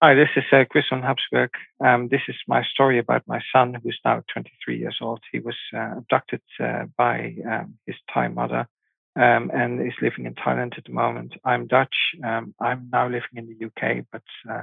[0.00, 1.50] Hi, this is uh, Chris van Habsburg.
[1.84, 5.18] Um, this is my story about my son, who's now 23 years old.
[5.32, 8.68] He was uh, abducted uh, by um, his Thai mother
[9.16, 11.34] um, and is living in Thailand at the moment.
[11.44, 11.96] I'm Dutch.
[12.22, 14.62] Um, I'm now living in the UK, but uh,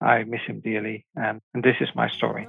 [0.00, 1.06] I miss him dearly.
[1.16, 2.46] and this is my story.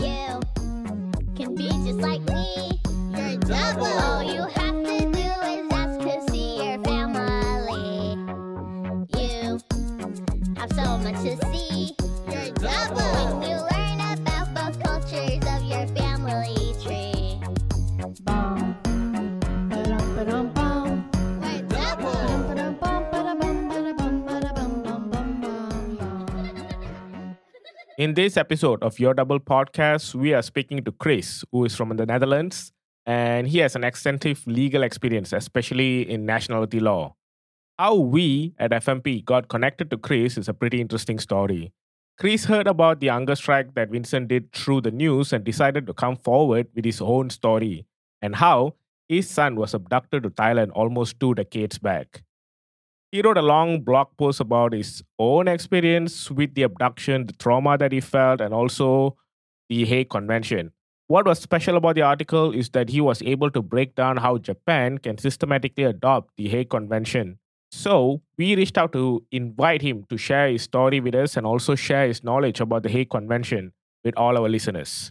[0.00, 2.80] You can be just like me.
[3.14, 4.22] You're double.
[4.24, 4.52] You
[4.84, 5.01] to
[11.02, 11.94] see.
[12.30, 13.40] You're double.
[13.40, 17.40] When you learn about both cultures of your family tree.
[27.98, 31.96] In this episode of Your Double podcast, we are speaking to Chris, who is from
[31.96, 32.72] the Netherlands,
[33.06, 37.14] and he has an extensive legal experience, especially in nationality law.
[37.78, 41.72] How we at FMP got connected to Chris is a pretty interesting story.
[42.18, 45.94] Chris heard about the hunger strike that Vincent did through the news and decided to
[45.94, 47.86] come forward with his own story
[48.20, 48.74] and how
[49.08, 52.22] his son was abducted to Thailand almost two decades back.
[53.10, 57.78] He wrote a long blog post about his own experience with the abduction, the trauma
[57.78, 59.16] that he felt, and also
[59.70, 60.72] the Hague Convention.
[61.08, 64.38] What was special about the article is that he was able to break down how
[64.38, 67.38] Japan can systematically adopt the Hague Convention
[67.72, 71.74] so we reached out to invite him to share his story with us and also
[71.74, 73.72] share his knowledge about the Hague Convention
[74.04, 75.10] with all our listeners.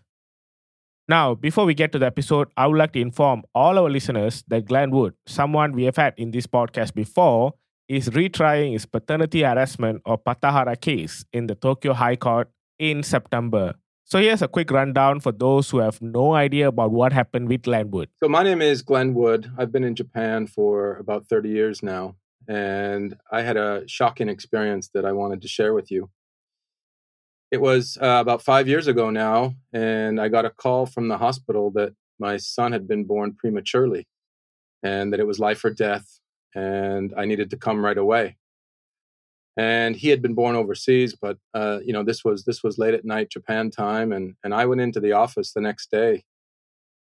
[1.07, 4.43] Now, before we get to the episode, I would like to inform all our listeners
[4.47, 7.55] that Glenn Wood, someone we have had in this podcast before,
[7.89, 13.73] is retrying his paternity harassment or Patahara case in the Tokyo High Court in September.
[14.05, 17.63] So here's a quick rundown for those who have no idea about what happened with
[17.63, 18.09] Glenn Wood.
[18.21, 19.51] So my name is Glenn Wood.
[19.57, 22.15] I've been in Japan for about 30 years now
[22.47, 26.09] and I had a shocking experience that I wanted to share with you.
[27.51, 31.17] It was uh, about five years ago now, and I got a call from the
[31.17, 34.07] hospital that my son had been born prematurely
[34.83, 36.19] and that it was life or death,
[36.55, 38.37] and I needed to come right away.
[39.57, 42.93] And he had been born overseas, but uh, you know this was this was late
[42.93, 46.23] at night Japan time, and and I went into the office the next day,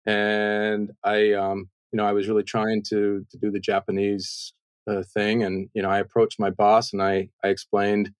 [0.04, 4.52] and I um, you know I was really trying to to do the Japanese
[4.88, 5.42] uh, thing.
[5.42, 8.10] And, you know, I approached my boss and I, I explained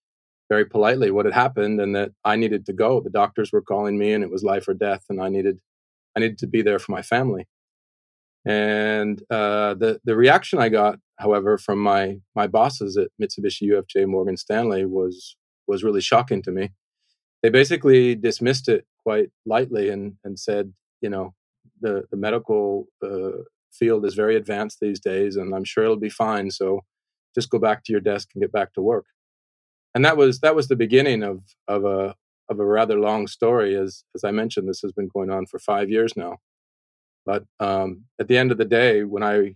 [0.49, 3.01] very politely what had happened and that I needed to go.
[3.01, 5.05] The doctors were calling me and it was life or death.
[5.09, 5.59] And I needed,
[6.17, 7.47] I needed to be there for my family.
[8.47, 14.07] And uh, the, the reaction I got, however, from my, my bosses at Mitsubishi UFJ
[14.07, 15.37] Morgan Stanley was,
[15.67, 16.71] was really shocking to me.
[17.43, 21.35] They basically dismissed it quite lightly and, and said, you know,
[21.81, 23.43] the, the medical uh,
[23.79, 26.51] field is very advanced these days, and I'm sure it'll be fine.
[26.51, 26.81] So
[27.35, 29.07] just go back to your desk and get back to work.
[29.95, 32.15] And that was that was the beginning of of a
[32.51, 33.77] of a rather long story.
[33.77, 36.39] As as I mentioned, this has been going on for five years now.
[37.27, 39.55] But um, at the end of the day, when I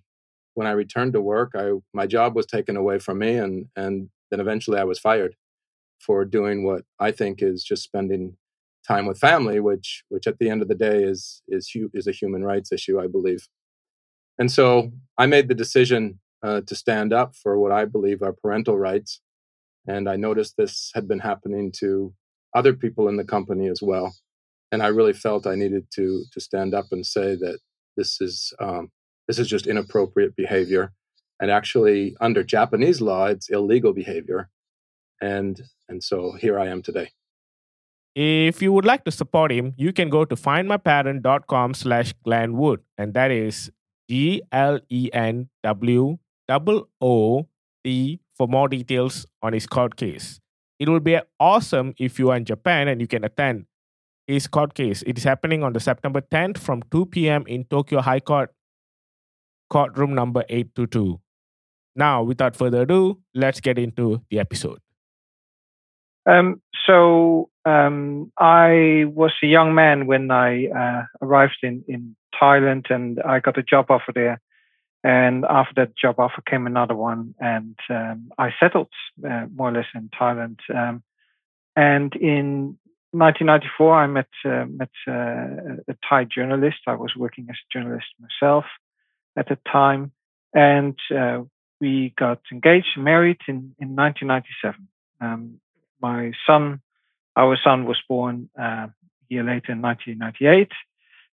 [0.54, 4.08] when I returned to work, I my job was taken away from me, and and
[4.30, 5.34] then eventually I was fired
[6.00, 8.36] for doing what I think is just spending
[8.86, 12.12] time with family, which which at the end of the day is is is a
[12.12, 13.46] human rights issue, I believe.
[14.38, 18.32] And so I made the decision uh, to stand up for what I believe are
[18.32, 19.20] parental rights.
[19.86, 22.14] And I noticed this had been happening to
[22.54, 24.14] other people in the company as well.
[24.70, 27.58] And I really felt I needed to to stand up and say that
[27.96, 28.90] this is um,
[29.26, 30.92] this is just inappropriate behavior.
[31.40, 34.50] And actually, under Japanese law, it's illegal behavior.
[35.20, 37.10] And and so here I am today.
[38.14, 42.80] If you would like to support him, you can go to findmyparent.com slash glenwood.
[42.98, 43.70] And that is
[44.08, 46.18] G L E N W
[48.38, 50.40] for more details on his court case.
[50.78, 53.66] It will be awesome if you are in Japan and you can attend
[54.26, 55.02] his court case.
[55.02, 57.44] It is happening on the September 10th from 2 p.m.
[57.46, 58.54] in Tokyo High Court,
[59.68, 61.20] courtroom number 822.
[61.96, 64.78] Now, without further ado, let's get into the episode.
[66.26, 72.90] Um, so um, I was a young man when I uh, arrived in, in Thailand
[72.90, 74.40] and I got a job offer there.
[75.04, 78.88] And after that job offer came another one, and um, I settled
[79.24, 80.58] uh, more or less in Thailand.
[80.74, 81.04] Um,
[81.76, 82.78] and in
[83.12, 86.78] 1994, I met uh, met uh, a Thai journalist.
[86.88, 88.64] I was working as a journalist myself
[89.36, 90.10] at the time,
[90.52, 91.42] and uh,
[91.80, 94.88] we got engaged, married in in 1997.
[95.20, 95.60] Um,
[96.02, 96.80] my son,
[97.36, 98.92] our son, was born uh, a
[99.28, 100.72] year later in 1998.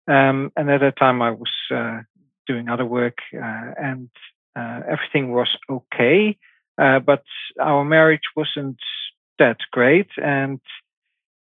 [0.09, 2.01] Um, and at that time, I was uh,
[2.47, 4.11] doing other work, uh, and
[4.57, 6.37] uh, everything was okay.
[6.79, 7.23] Uh, but
[7.61, 8.79] our marriage wasn't
[9.39, 10.61] that great, and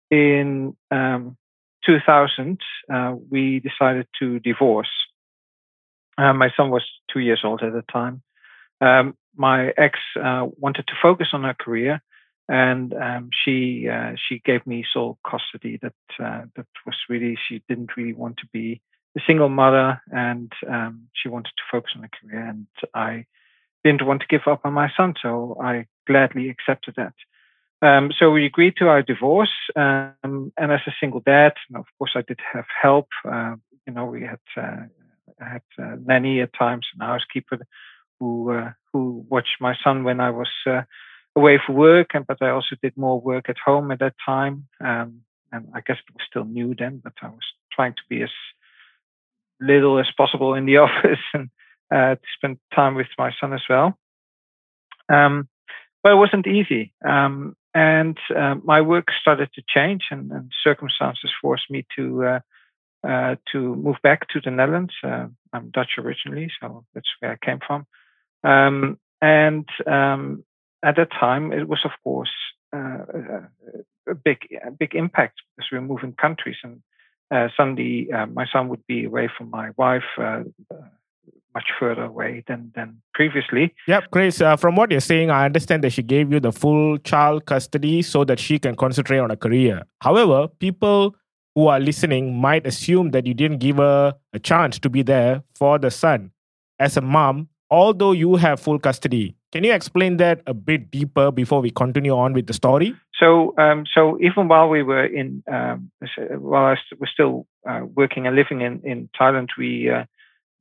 [0.09, 1.37] in um,
[1.85, 2.59] 2000
[2.93, 4.89] uh, we decided to divorce.
[6.17, 6.83] My son was
[7.13, 8.23] two years old at the time.
[8.81, 12.01] Um, my ex wanted to focus on her career,
[12.49, 15.79] and um, she uh, she gave me sole custody.
[15.81, 18.81] That uh, that was really she didn't really want to be
[19.17, 22.45] a single mother, and um, she wanted to focus on her career.
[22.45, 23.25] And I
[23.83, 27.13] didn't want to give up on my son, so I gladly accepted that.
[27.81, 32.11] Um, so we agreed to our divorce, um, and as a single dad, of course,
[32.15, 33.07] I did have help.
[33.23, 33.55] Uh,
[33.85, 34.85] you know, we had uh,
[35.39, 37.59] had uh, nanny at times, and a housekeeper
[38.19, 40.49] who uh, who watched my son when I was
[41.37, 44.67] away for work, and but I also did more work at home at that time.
[44.81, 48.21] Um, and I guess it was still new then, but I was trying to be
[48.23, 48.35] as
[49.61, 51.49] little as possible in the office and
[51.93, 53.97] uh, to spend time with my son as well.
[55.09, 55.47] Um,
[56.03, 56.93] but it wasn't easy.
[57.05, 62.39] Um, and uh, my work started to change, and, and circumstances forced me to uh,
[63.07, 64.93] uh, to move back to the Netherlands.
[65.03, 67.85] Uh, I'm Dutch originally, so that's where I came from.
[68.43, 70.43] Um, and um,
[70.87, 72.35] at that time, it was of course
[72.75, 72.99] uh,
[74.09, 76.81] a big a big impact because we were moving countries, and
[77.33, 80.09] uh, suddenly my son would be away from my wife
[81.57, 83.73] much further away than than previously.
[83.87, 84.39] Yep, Grace.
[84.41, 88.01] Uh, from what you're saying, I understand that she gave you the full child custody
[88.01, 89.81] so that she can concentrate on her career.
[90.01, 91.15] However, people
[91.55, 95.43] who are listening might assume that you didn't give her a chance to be there
[95.55, 96.31] for the son.
[96.79, 101.31] As a mom, although you have full custody, can you explain that a bit deeper
[101.31, 102.95] before we continue on with the story?
[103.19, 105.91] So, um, so even while we were in, um,
[106.37, 110.05] while I was still uh, working and living in in Thailand, we uh,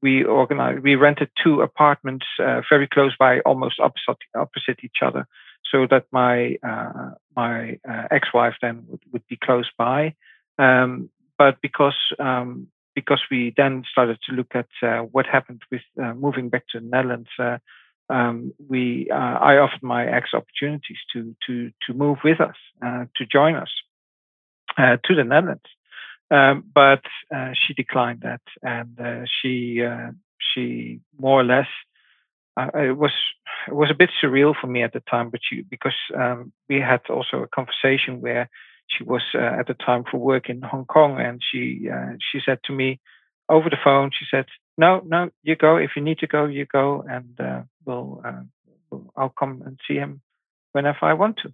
[0.02, 5.26] we organized, we rented two apartments uh, very close by, almost opposite, opposite each other,
[5.70, 10.14] so that my uh, my uh, ex-wife then would, would be close by.
[10.58, 15.82] Um, but because um, because we then started to look at uh, what happened with
[16.02, 17.58] uh, moving back to the Netherlands, uh,
[18.08, 23.54] um, we I offered my ex opportunities to to to move with us, to join
[23.56, 23.70] us
[24.78, 25.70] to the Netherlands.
[26.30, 27.02] Um, but
[27.34, 31.68] uh, she declined that, and uh, she uh, she more or less
[32.56, 33.12] uh, it was
[33.68, 36.80] it was a bit surreal for me at the time, but she because um, we
[36.80, 38.48] had also a conversation where
[38.88, 42.40] she was uh, at the time for work in Hong Kong, and she uh, she
[42.44, 43.00] said to me
[43.48, 44.46] over the phone, she said,
[44.78, 45.76] "No, no, you go.
[45.76, 47.38] If you need to go, you go, and
[47.84, 48.22] we'll,
[48.90, 50.20] we'll I'll come and see him
[50.72, 51.52] whenever I want to."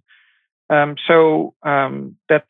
[0.69, 2.45] Um, so um, that's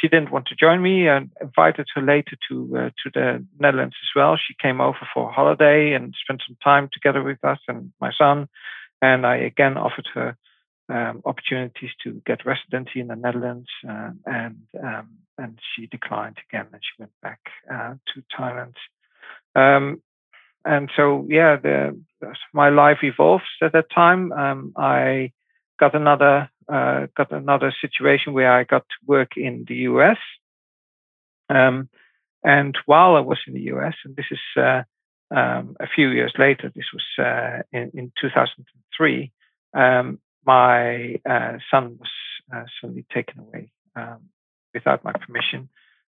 [0.00, 3.94] she didn't want to join me and invited her later to uh, to the Netherlands
[4.02, 4.36] as well.
[4.36, 8.12] She came over for a holiday and spent some time together with us and my
[8.16, 8.48] son.
[9.00, 10.36] And I again offered her
[10.88, 15.08] um, opportunities to get residency in the Netherlands, uh, and um,
[15.38, 17.40] and she declined again, and she went back
[17.72, 18.74] uh, to Thailand.
[19.54, 20.02] Um,
[20.64, 22.00] and so, yeah, the,
[22.54, 24.32] my life evolves at that time.
[24.32, 25.32] Um, I
[25.78, 30.16] got another uh, got another situation where I got to work in the US.
[31.50, 31.90] Um,
[32.42, 34.82] and while I was in the US, and this is uh,
[35.30, 39.30] a few years later, this was uh, in, in, 2003,
[39.74, 42.10] um, my uh, son was
[42.54, 44.20] uh, suddenly taken away um,
[44.72, 45.68] without my permission.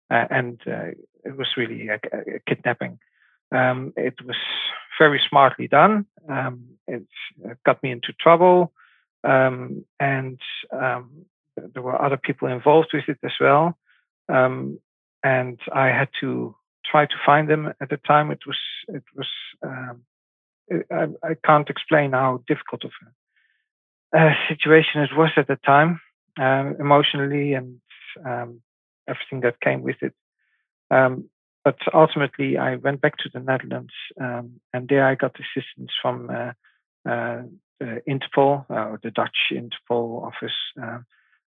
[0.09, 2.99] Uh, and it was really a, a kidnapping.
[3.51, 4.35] Um, it was
[4.99, 6.05] very smartly done.
[6.29, 7.03] Um, it
[7.65, 8.73] got me into trouble.
[9.23, 10.39] Um, and
[10.71, 11.25] um,
[11.55, 13.77] there were other people involved with it as well.
[14.29, 14.79] Um,
[15.23, 18.31] and I had to try to find them at the time.
[18.31, 18.57] It was,
[18.89, 19.27] it was,
[20.91, 23.22] I, I, can't explain how difficult of a,
[24.47, 25.99] situation it was at the time,
[26.39, 27.79] um, emotionally and
[28.25, 28.61] um,
[29.07, 30.13] everything that came with it.
[30.89, 36.51] but ultimately, I went back to the Netherlands, and there I got assistance from uh,
[37.09, 37.43] uh,
[37.81, 40.99] uh, Interpol, uh, the Dutch Interpol office, uh,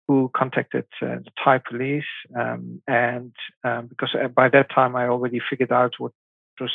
[0.09, 2.05] who contacted the Thai police.
[2.35, 3.33] Um, and
[3.65, 6.13] um, because by that time I already figured out what
[6.59, 6.73] was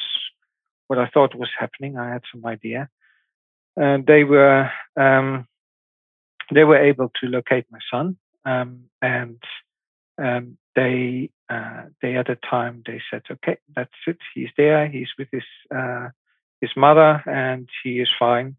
[0.87, 2.89] what I thought was happening, I had some idea.
[3.75, 5.47] And they were um,
[6.53, 9.41] they were able to locate my son, um, and
[10.17, 14.17] um, they uh, they at the time they said, okay, that's it.
[14.33, 14.87] He's there.
[14.87, 15.43] He's with his
[15.75, 16.09] uh,
[16.61, 18.55] his mother, and he is fine.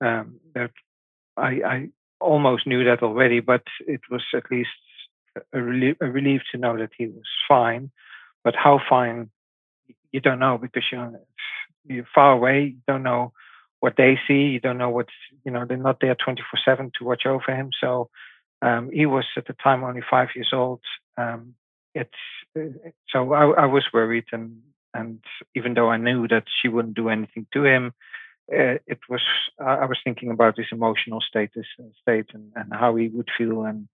[0.00, 0.72] Um, that
[1.36, 1.88] I, I,
[2.20, 4.68] almost knew that already, but it was at least
[5.52, 7.90] a relief, a relief to know that he was fine.
[8.44, 9.30] But how fine,
[10.12, 11.20] you don't know because you know,
[11.86, 12.64] you're far away.
[12.64, 13.32] You don't know
[13.82, 14.44] what they see.
[14.54, 15.12] You don't know what's
[15.44, 17.70] you know they're not there 24 seven to watch over him.
[17.80, 18.08] So
[18.62, 20.80] um, he was at the time only five years old.
[21.18, 21.54] Um,
[21.92, 22.10] it's
[23.12, 24.60] so I, I was worried, and
[24.94, 25.18] and
[25.56, 27.92] even though I knew that she wouldn't do anything to him,
[28.52, 29.22] uh, it was
[29.58, 31.66] I was thinking about his emotional status
[32.00, 33.88] state and, and how he would feel and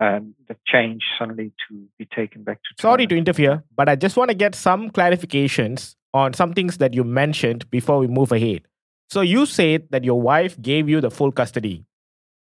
[0.00, 2.82] um, the change suddenly to be taken back to.
[2.82, 6.92] Sorry to interfere, but I just want to get some clarifications on some things that
[6.92, 8.62] you mentioned before we move ahead.
[9.10, 11.84] So you said that your wife gave you the full custody.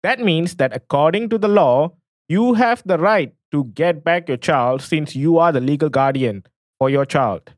[0.01, 1.93] That means that according to the law,
[2.27, 6.43] you have the right to get back your child since you are the legal guardian
[6.79, 7.53] for your child.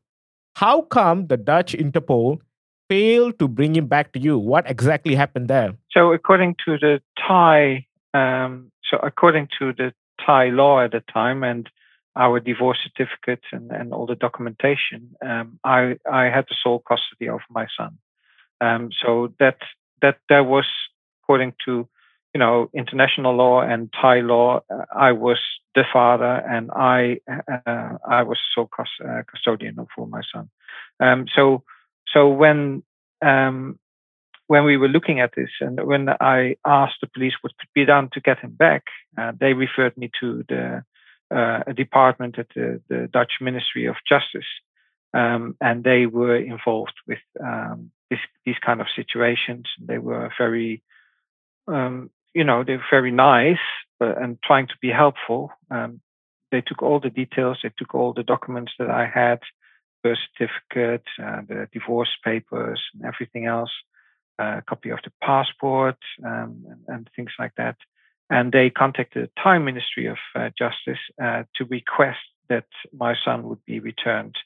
[0.56, 2.38] How come the Dutch Interpol
[2.88, 4.38] failed to bring him back to you?
[4.38, 5.74] What exactly happened there?
[5.90, 9.92] So according to the Thai, um, so according to the
[10.24, 11.68] Thai law at the time and
[12.16, 17.28] our divorce certificate and, and all the documentation, um, I I had the sole custody
[17.28, 17.98] of my son.
[18.60, 19.58] Um, so that
[20.02, 20.66] that that was
[21.22, 21.88] according to
[22.34, 24.60] you know international law and Thai law.
[24.70, 25.38] Uh, I was
[25.74, 28.38] the father, and I uh, I was
[28.76, 30.50] cust- uh, custodian for my son.
[31.00, 31.62] Um, so
[32.12, 32.82] so when
[33.24, 33.78] um,
[34.48, 37.84] when we were looking at this, and when I asked the police what could be
[37.84, 38.84] done to get him back,
[39.16, 40.84] uh, they referred me to the
[41.30, 44.48] uh, a department at the, the, Dutch Ministry of Justice,
[45.12, 49.66] um, and they were involved with um, this, these kind of situations.
[49.80, 50.82] They were very,
[51.66, 53.58] um, you know, they were very nice
[53.98, 55.50] but, and trying to be helpful.
[55.70, 56.00] Um,
[56.50, 57.58] they took all the details.
[57.62, 59.40] They took all the documents that I had,
[60.02, 63.70] birth certificate, uh, the divorce papers, and everything else
[64.38, 67.76] a copy of the passport um, and, and, things like that.
[68.30, 73.48] And they contacted the Thai Ministry of uh, Justice uh, to request that my son
[73.48, 74.36] would be returned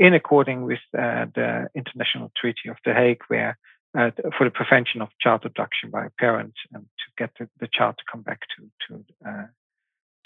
[0.00, 3.58] in according with uh, the International Treaty of The Hague, where
[3.96, 7.96] uh, for the prevention of child abduction by parents and to get the, the child
[7.98, 9.46] to come back to to uh,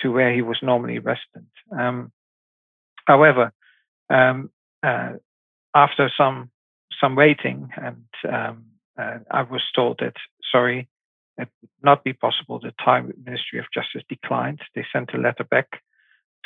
[0.01, 1.53] to where he was normally resident.
[1.77, 2.13] Um,
[3.07, 3.53] however,
[4.11, 4.51] um,
[4.83, 5.15] uh,
[5.75, 6.51] after some
[7.01, 8.65] some waiting and um,
[8.97, 10.15] uh, I was told that,
[10.53, 10.89] sorry,
[11.37, 12.61] it would not be possible.
[12.61, 14.61] The Thai Ministry of Justice declined.
[14.75, 15.83] They sent a letter back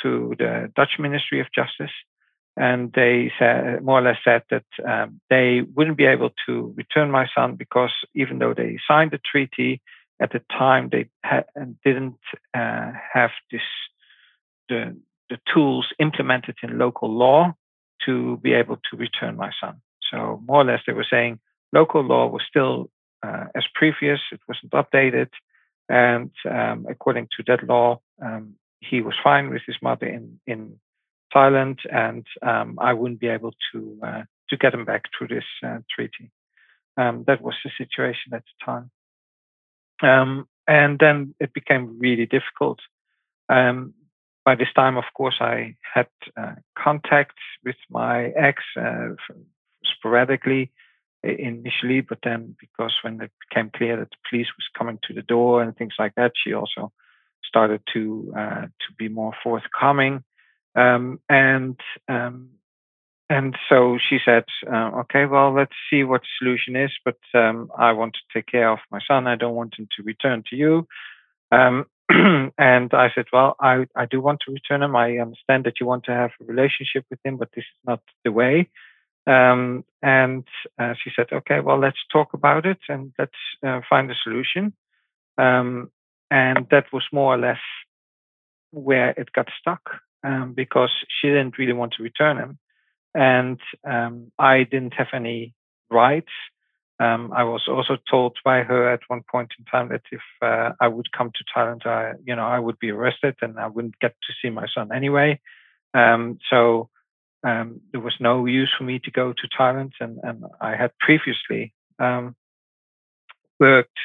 [0.02, 1.92] to the Dutch Ministry of Justice,
[2.58, 7.10] and they said, more or less said that um, they wouldn't be able to return
[7.10, 9.80] my son because even though they signed the treaty
[10.20, 11.44] at the time, they ha-
[11.84, 12.18] didn't
[12.54, 13.62] uh, have this
[14.68, 14.96] the
[15.30, 17.54] the tools implemented in local law
[18.06, 19.80] to be able to return my son.
[20.10, 21.38] So more or less, they were saying
[21.72, 22.90] local law was still
[23.22, 25.28] uh, as previous, it wasn't updated.
[25.88, 30.78] And um, according to that law, um, he was fine with his mother in, in
[31.34, 35.44] Thailand, and um, I wouldn't be able to uh, to get them back through this
[35.64, 36.30] uh, treaty.
[36.96, 38.90] Um, that was the situation at the time.
[40.02, 42.80] Um, and then it became really difficult.
[43.48, 43.94] Um,
[44.44, 49.10] by this time, of course, I had uh, contact with my ex uh,
[49.84, 50.72] sporadically
[51.22, 55.22] initially, but then because when it became clear that the police was coming to the
[55.22, 56.92] door and things like that, she also
[57.44, 60.22] started to uh, to be more forthcoming,
[60.78, 62.50] um, and um,
[63.30, 67.70] and so she said, uh, "Okay, well, let's see what the solution is, but um,
[67.76, 69.26] I want to take care of my son.
[69.26, 70.86] I don't want him to return to you."
[71.50, 74.96] Um, and I said, "Well, I I do want to return him.
[74.96, 78.00] I understand that you want to have a relationship with him, but this is not
[78.24, 78.68] the way."
[79.26, 80.44] Um, and
[80.78, 83.32] uh, she said, okay, well, let's talk about it and let's
[83.62, 84.72] uh, find a solution.
[85.36, 85.90] Um,
[86.30, 87.60] and that was more or less
[88.70, 92.58] where it got stuck um, because she didn't really want to return him.
[93.14, 95.54] And um, I didn't have any
[95.90, 96.32] rights.
[97.00, 100.72] Um, I was also told by her at one point in time that if uh,
[100.80, 103.98] I would come to Thailand, I, you know, I would be arrested and I wouldn't
[104.00, 105.40] get to see my son anyway.
[105.94, 106.90] Um, so
[107.44, 110.90] um, there was no use for me to go to Thailand, and, and I had
[110.98, 112.34] previously um,
[113.60, 113.98] worked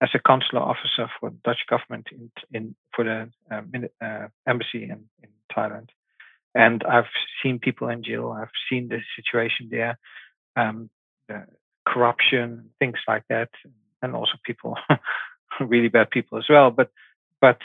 [0.00, 4.84] as a consular officer for the Dutch government in, in for the uh, uh, embassy
[4.84, 5.88] in, in Thailand,
[6.54, 7.10] and I've
[7.42, 8.30] seen people in jail.
[8.30, 9.98] I've seen the situation there,
[10.56, 10.90] um,
[11.28, 11.44] the
[11.86, 13.50] corruption, things like that,
[14.02, 14.76] and also people,
[15.60, 16.70] really bad people as well.
[16.70, 16.90] But
[17.40, 17.58] but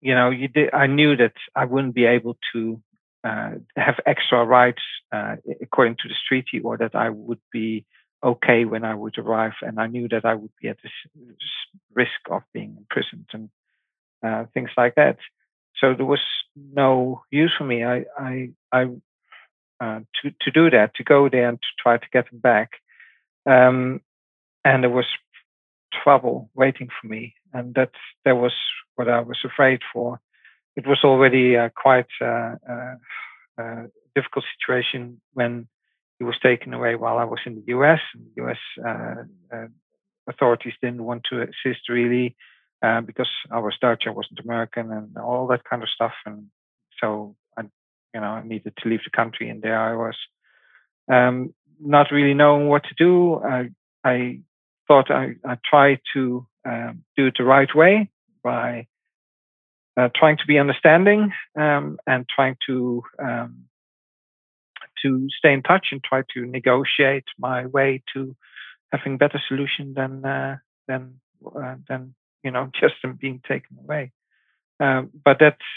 [0.00, 2.80] you know, you did, I knew that I wouldn't be able to
[3.24, 7.84] uh, have extra rights uh, according to this treaty, or that I would be
[8.22, 10.92] okay when I would arrive, and I knew that I would be at this
[11.94, 13.50] risk of being imprisoned and
[14.22, 15.18] uh, things like that.
[15.80, 16.20] So there was
[16.56, 17.84] no use for me.
[17.84, 18.82] I, I, I
[19.80, 22.70] uh, to to do that, to go there and to try to get him back.
[23.46, 24.00] um,
[24.64, 25.06] and there was
[26.02, 27.90] trouble waiting for me, and that
[28.24, 28.52] that was
[28.96, 30.20] what I was afraid for.
[30.76, 32.56] It was already uh, quite a
[34.14, 35.68] difficult situation when
[36.18, 38.00] he was taken away while I was in the U.S.
[38.14, 38.58] And the U.S.
[38.84, 39.66] Uh, uh,
[40.28, 42.36] authorities didn't want to assist really
[42.82, 46.12] uh, because I was Dutch, I wasn't American, and all that kind of stuff.
[46.24, 46.46] And
[47.00, 47.62] so I,
[48.14, 50.16] you know, I needed to leave the country, and there I was,
[51.10, 53.36] um, not really knowing what to do.
[53.36, 53.70] I,
[54.04, 54.40] I
[54.88, 58.10] thought I, I tried to um, do it the right way
[58.42, 58.86] by
[59.96, 63.64] uh, trying to be understanding um, and trying to um,
[65.02, 68.34] to stay in touch and try to negotiate my way to
[68.92, 70.56] having better solution than uh,
[70.88, 72.14] than uh, than
[72.46, 74.12] you know just them being taken away.
[74.80, 75.68] Um, but that's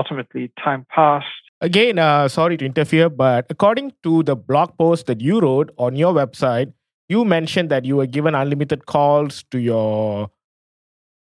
[0.00, 1.26] ultimately time passed.
[1.60, 5.96] Again, uh, sorry to interfere, but according to the blog post that you wrote on
[5.96, 6.72] your website,
[7.08, 10.30] you mentioned that you were given unlimited calls to your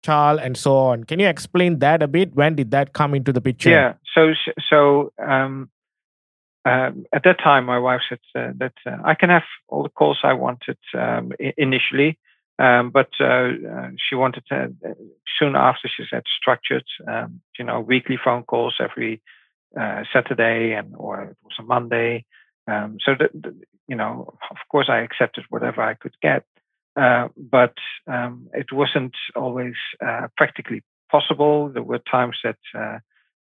[0.04, 1.04] child and so on.
[1.04, 2.34] Can you explain that a bit?
[2.34, 3.70] When did that come into the picture?
[3.70, 3.94] Yeah.
[4.14, 4.32] So
[4.70, 5.70] so um,
[6.64, 9.88] uh, at that time, my wife said uh, that uh, I can have all the
[9.88, 12.18] calls I wanted um, I- initially,
[12.58, 14.72] um, but uh, uh, she wanted to,
[15.38, 19.20] soon after she said structured, um, you know, weekly phone calls every
[20.12, 22.24] Saturday and or it was a Monday.
[22.66, 23.30] Um, so that,
[23.86, 26.44] you know, of course, I accepted whatever I could get,
[26.94, 27.74] but
[28.06, 29.74] um, it wasn't always
[30.36, 31.68] practically possible.
[31.68, 33.00] There were times that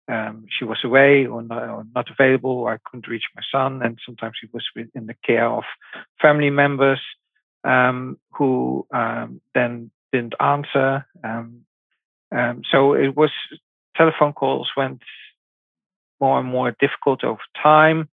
[0.08, 3.82] um, she was away or not, or not, available, or I couldn't reach my son.
[3.82, 5.64] And sometimes he was in the care of
[6.20, 7.00] family members
[7.66, 11.06] um, who um, then didn't answer.
[11.22, 11.62] Um,
[12.32, 13.30] um, so it was
[13.96, 15.02] telephone calls went
[16.20, 18.08] more and more difficult over time.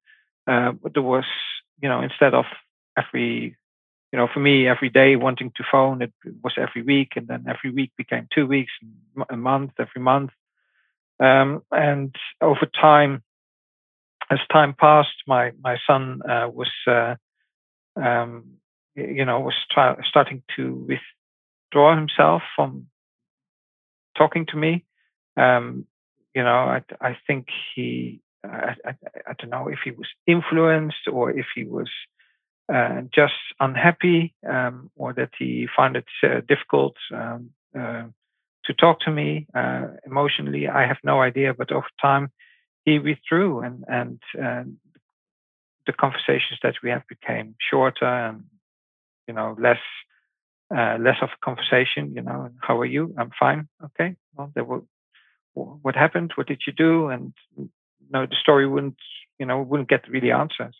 [0.47, 1.25] Uh, there was,
[1.81, 2.45] you know, instead of
[2.97, 3.55] every
[4.13, 7.45] you know, for me, every day wanting to phone, it was every week, and then
[7.49, 8.71] every week became two weeks,
[9.27, 10.29] a month, every month.
[11.19, 13.23] Um, and over time,
[14.29, 17.15] as time passed, my my son uh, was, uh,
[17.95, 18.43] um,
[18.95, 22.87] you know, was try- starting to withdraw himself from
[24.17, 24.85] talking to me.
[25.37, 25.85] Um,
[26.35, 28.95] you know, I I think he, I, I,
[29.27, 31.89] I, don't know if he was influenced or if he was
[32.73, 38.05] uh, just unhappy um, or that he found it uh, difficult um, uh,
[38.65, 40.67] to talk to me uh, emotionally.
[40.67, 42.31] I have no idea, but over time
[42.85, 44.63] he withdrew, and and uh,
[45.85, 48.43] the conversations that we have became shorter and
[49.27, 49.79] you know less
[50.75, 52.13] uh, less of a conversation.
[52.15, 53.13] You know, how are you?
[53.17, 53.67] I'm fine.
[53.85, 54.15] Okay.
[54.35, 54.81] Well, there were,
[55.53, 56.31] what happened?
[56.35, 57.09] What did you do?
[57.09, 57.69] And you
[58.11, 58.97] know, the story wouldn't
[59.39, 60.75] you know wouldn't get really answers.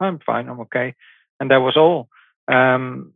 [0.00, 0.48] I'm fine.
[0.48, 0.94] I'm okay.
[1.40, 2.08] And that was all.
[2.52, 3.12] Um,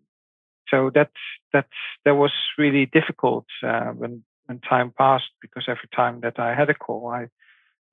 [0.69, 1.11] so that
[1.53, 1.67] that
[2.05, 6.71] that was really difficult uh, when when time passed because every time that I had
[6.71, 7.29] a call, I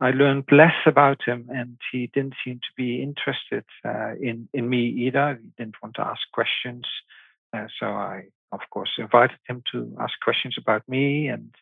[0.03, 4.67] I learned less about him, and he didn't seem to be interested uh, in in
[4.67, 5.39] me either.
[5.41, 6.85] He didn't want to ask questions,
[7.53, 11.55] uh, so I of course invited him to ask questions about me, and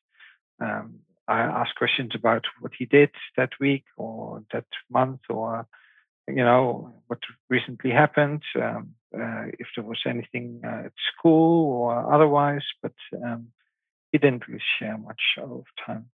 [0.60, 5.67] um, I asked questions about what he did that week or that month or
[6.27, 8.41] you know what recently happened.
[8.56, 13.49] Um, uh, if there was anything uh, at school or otherwise, but um,
[14.12, 16.06] he didn't really share much of time.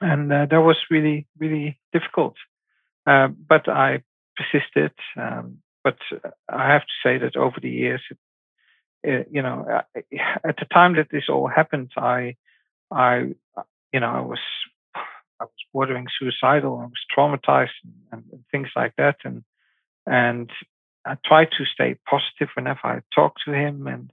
[0.00, 2.34] And uh, that was really, really difficult.
[3.06, 4.02] Uh, but I
[4.36, 4.92] persisted.
[5.16, 5.98] Um, but
[6.48, 8.00] I have to say that over the years,
[9.02, 12.36] it, you know, at the time that this all happened, I,
[12.90, 13.34] I,
[13.92, 14.40] you know, I was,
[15.40, 16.78] I was bordering suicidal.
[16.78, 17.76] I was traumatized
[18.12, 19.16] and, and things like that.
[19.24, 19.44] And,
[20.06, 20.50] and
[21.04, 24.10] I tried to stay positive whenever I talked to him, and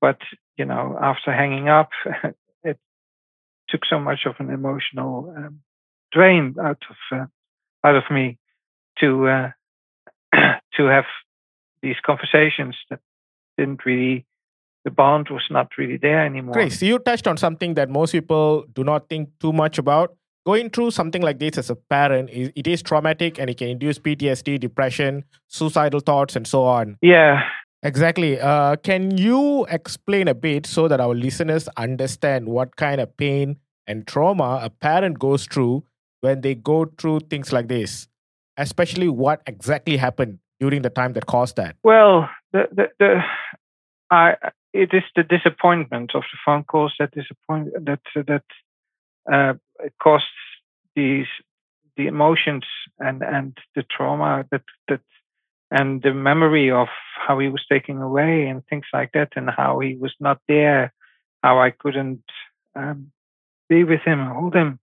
[0.00, 0.18] but
[0.56, 1.90] you know, after hanging up,
[3.70, 5.60] took so much of an emotional um,
[6.12, 7.26] drain out of uh,
[7.86, 8.38] out of me
[8.98, 9.50] to uh,
[10.76, 11.04] to have
[11.82, 13.00] these conversations that
[13.56, 14.26] didn't really
[14.84, 16.54] the bond was not really there anymore.
[16.54, 20.70] Chris, you touched on something that most people do not think too much about, going
[20.70, 24.58] through something like this as a parent it is traumatic and it can induce ptsd
[24.58, 26.96] depression suicidal thoughts and so on.
[27.02, 27.42] Yeah
[27.82, 28.40] exactly.
[28.40, 33.56] Uh, can you explain a bit so that our listeners understand what kind of pain
[33.86, 35.84] and trauma a parent goes through
[36.20, 38.08] when they go through things like this?
[38.56, 41.76] Especially what exactly happened during the time that caused that?
[41.82, 43.20] Well the the, the
[44.10, 44.34] I,
[44.72, 48.44] it is the disappointment of the phone calls that disappoint that that
[49.32, 49.54] uh,
[50.02, 50.28] costs
[50.94, 51.26] these
[51.96, 52.64] the emotions
[52.98, 55.00] and and the trauma that that
[55.70, 56.88] and the memory of
[57.26, 60.92] how he was taken away and things like that, and how he was not there,
[61.42, 62.24] how I couldn't
[62.74, 63.12] um,
[63.68, 64.78] be with him hold him.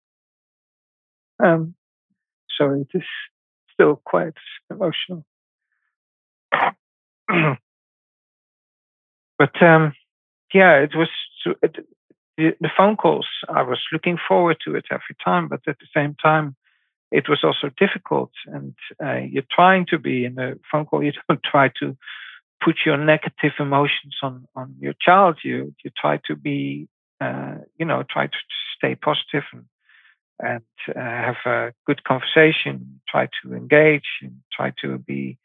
[1.43, 1.76] Um,
[2.58, 3.04] so it is
[3.73, 4.34] still quite
[4.71, 5.23] emotional.
[9.38, 9.93] but um,
[10.54, 11.10] yeah, it was
[11.62, 11.76] it,
[12.38, 13.28] the phone calls.
[13.50, 16.56] I was looking forward to it every time, but at the same time,
[17.11, 18.31] it was also difficult.
[18.45, 21.03] And uh, you're trying to be in a phone call.
[21.03, 21.95] You don't try to
[22.63, 25.39] put your negative emotions on on your child.
[25.43, 26.87] You you try to be,
[27.21, 28.37] uh, you know, try to
[28.77, 29.65] stay positive and
[30.39, 30.63] and
[30.95, 33.01] uh, have a good conversation.
[33.09, 35.37] Try to engage and try to be,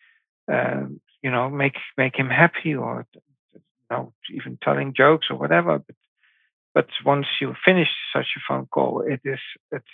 [0.53, 3.07] um, you know, make make him happy or
[3.55, 5.79] you know even telling jokes or whatever.
[5.79, 5.97] But
[6.75, 9.85] but once you finish such a phone call, it is it's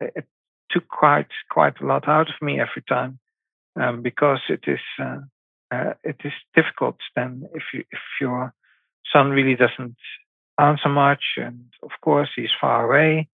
[0.00, 0.26] it
[0.70, 3.18] took quite quite a lot out of me every time
[3.80, 5.20] um, because it is uh,
[5.70, 8.52] uh, it is difficult then if you if your
[9.12, 9.96] son really doesn't
[10.60, 13.28] answer much and of course he's far away.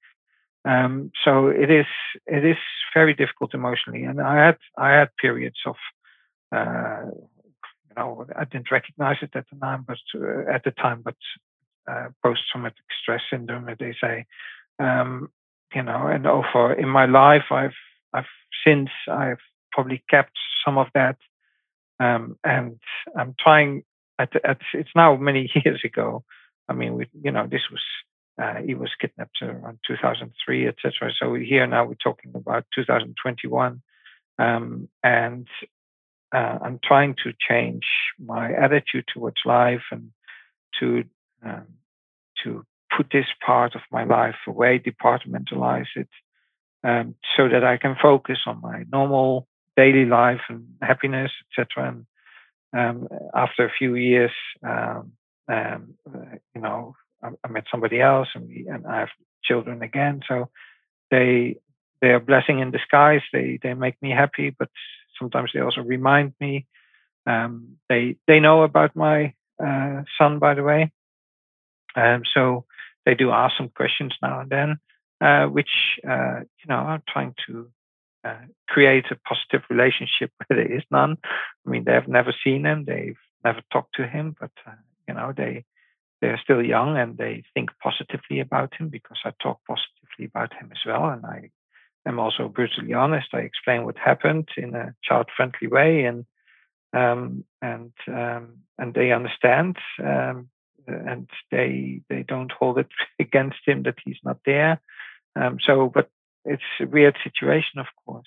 [0.64, 1.87] Um, so it is
[2.27, 2.57] it is
[2.94, 4.05] very difficult emotionally.
[4.05, 5.77] And I had I had periods of
[6.55, 7.11] uh,
[7.88, 11.16] you know I didn't recognize it at the time but uh, at the time but
[11.88, 14.27] uh, post-traumatic stress syndrome they say.
[14.79, 15.31] Um,
[15.74, 17.76] you know, and over in my life, I've
[18.12, 18.24] I've
[18.66, 19.40] since I've
[19.72, 20.33] probably kept
[20.64, 21.16] some of that,
[22.00, 22.79] um, and
[23.16, 23.85] I'm trying.
[24.18, 26.24] At, at it's now many years ago.
[26.68, 27.83] I mean, we, you know, this was
[28.42, 31.12] uh, he was kidnapped around 2003, etc.
[31.18, 33.83] So here now we're talking about 2021,
[34.38, 35.46] um, and
[36.35, 37.85] uh, I'm trying to change
[38.18, 40.11] my attitude towards life and
[40.81, 41.05] to
[41.44, 41.66] um,
[42.42, 42.64] to
[42.96, 46.09] put this part of my life away, departmentalize it,
[46.85, 51.88] um, so that I can focus on my normal daily life and happiness, etc.
[51.88, 52.06] And
[52.76, 54.30] um, after a few years,
[54.66, 55.12] um,
[55.48, 55.78] uh,
[56.54, 59.09] you know, I, I, met somebody else, and, we, and I have
[59.44, 60.22] children again.
[60.28, 60.48] So
[61.11, 61.56] they
[62.00, 63.22] they are blessing in disguise.
[63.32, 64.68] They they make me happy, but
[65.18, 66.66] sometimes they also remind me.
[67.26, 70.92] Um, they they know about my uh, son, by the way.
[71.94, 72.64] Um, so
[73.07, 74.77] they do ask some questions now and then,
[75.21, 77.71] uh, which uh, you know I'm trying to
[78.25, 81.16] uh, create a positive relationship where there is none.
[81.66, 84.73] I mean, they have never seen him, they've never talked to him, but uh,
[85.09, 85.64] you know they
[86.21, 90.71] they're still young and they think positively about him because I talk positively about him
[90.73, 91.51] as well, and I
[92.07, 93.29] am also brutally honest.
[93.33, 96.25] I explain what happened in a child-friendly way, and
[96.92, 99.77] um, and um, and they understand.
[100.03, 100.49] Um,
[100.87, 104.81] and they they don't hold it against him that he's not there.
[105.35, 106.09] Um, so, but
[106.44, 108.27] it's a weird situation, of course.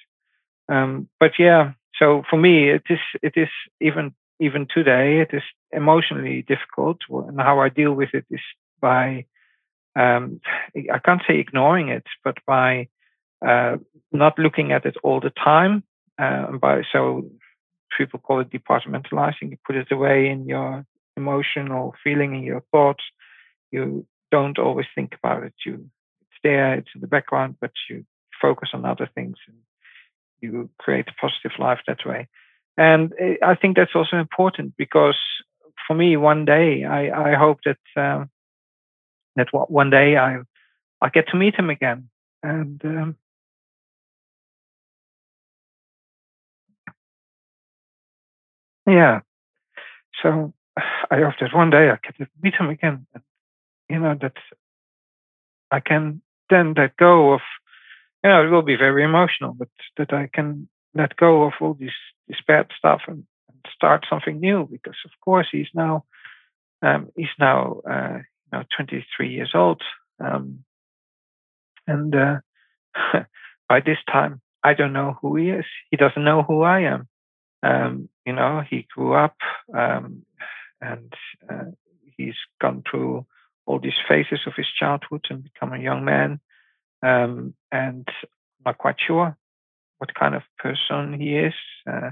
[0.68, 3.50] Um, but yeah, so for me, it is it is
[3.82, 8.42] even even today it is emotionally difficult, and how I deal with it is
[8.80, 9.26] by
[9.96, 10.40] um,
[10.76, 12.88] I can't say ignoring it, but by
[13.46, 13.78] uh,
[14.12, 15.84] not looking at it all the time.
[16.18, 17.30] Uh, by so
[17.98, 19.52] people call it departmentalizing.
[19.52, 20.86] You put it away in your
[21.20, 23.04] emotional feeling in your thoughts,
[23.72, 25.56] you don't always think about it.
[25.66, 25.74] You
[26.22, 28.06] it's there, it's in the background, but you
[28.42, 29.58] focus on other things and
[30.42, 32.28] you create a positive life that way.
[32.78, 35.18] And eh, I think that's also important because
[35.88, 38.30] for me, one day I, I hope that um,
[39.38, 40.40] that one day I
[41.02, 42.10] I get to meet him again.
[42.44, 43.18] And um,
[48.88, 49.22] yeah,
[50.22, 50.54] so
[51.12, 53.06] I hope that one day I can meet him again.
[53.14, 53.24] And,
[53.90, 54.38] you know, that
[55.72, 57.42] I can then let go of,
[58.24, 61.74] you know, it will be very emotional, but that I can let go of all
[61.74, 61.94] this,
[62.28, 66.06] this bad stuff and, and start something new because, of course, he's now,
[66.82, 69.82] um, he's now, uh, you know, 23 years old.
[70.24, 70.64] Um,
[71.88, 72.38] and uh,
[73.70, 75.66] by this time, I don't know who he is.
[75.90, 77.08] He doesn't know who I am.
[77.64, 79.36] Um, you know, he grew up
[79.74, 80.24] um,
[80.82, 81.14] and
[81.50, 81.72] uh,
[82.18, 83.26] he's gone through
[83.66, 86.40] all these phases of his childhood and become a young man.
[87.04, 89.38] Um, and I'm not quite sure
[90.00, 91.54] what kind of person he is.
[91.90, 92.12] Uh,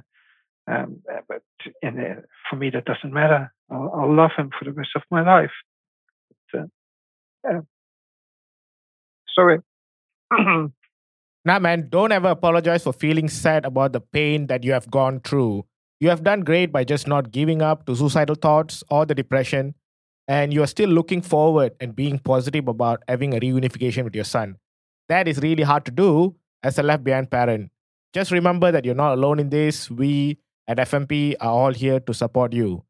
[0.68, 1.42] um, but
[1.82, 3.52] in, uh, for me, that doesn't matter.
[3.72, 5.52] I'll, I'll, love him for the rest of my life.
[6.52, 6.70] But,
[7.50, 7.62] uh,
[9.34, 9.60] sorry.
[11.46, 15.22] nah, man, don't ever apologize for feeling sad about the pain that you have gone
[15.22, 15.66] through.
[16.00, 19.74] You have done great by just not giving up to suicidal thoughts or the depression,
[20.28, 24.26] and you are still looking forward and being positive about having a reunification with your
[24.26, 24.58] son.
[25.10, 27.72] That is really hard to do as a left behind parent.
[28.14, 29.90] Just remember that you're not alone in this.
[29.90, 32.84] We at FMP are all here to support you.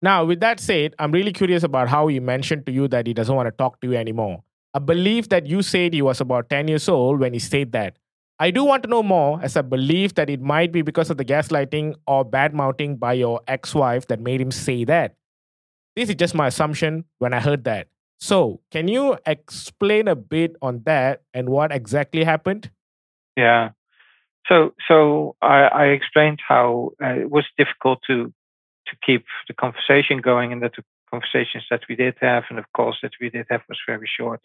[0.00, 3.14] Now, with that said, I'm really curious about how he mentioned to you that he
[3.14, 4.42] doesn't want to talk to you anymore.
[4.74, 7.96] I believe that you said he was about 10 years old when he said that.
[8.38, 11.16] I do want to know more, as I believe that it might be because of
[11.16, 15.16] the gaslighting or bad mouthing by your ex wife that made him say that.
[15.94, 17.88] This is just my assumption when I heard that.
[18.18, 22.70] So, can you explain a bit on that and what exactly happened?
[23.36, 23.70] Yeah.
[24.48, 28.32] So, so I, I explained how uh, it was difficult to
[28.88, 32.64] to keep the conversation going, and that the conversations that we did have, and of
[32.74, 34.40] course that we did have, was very short.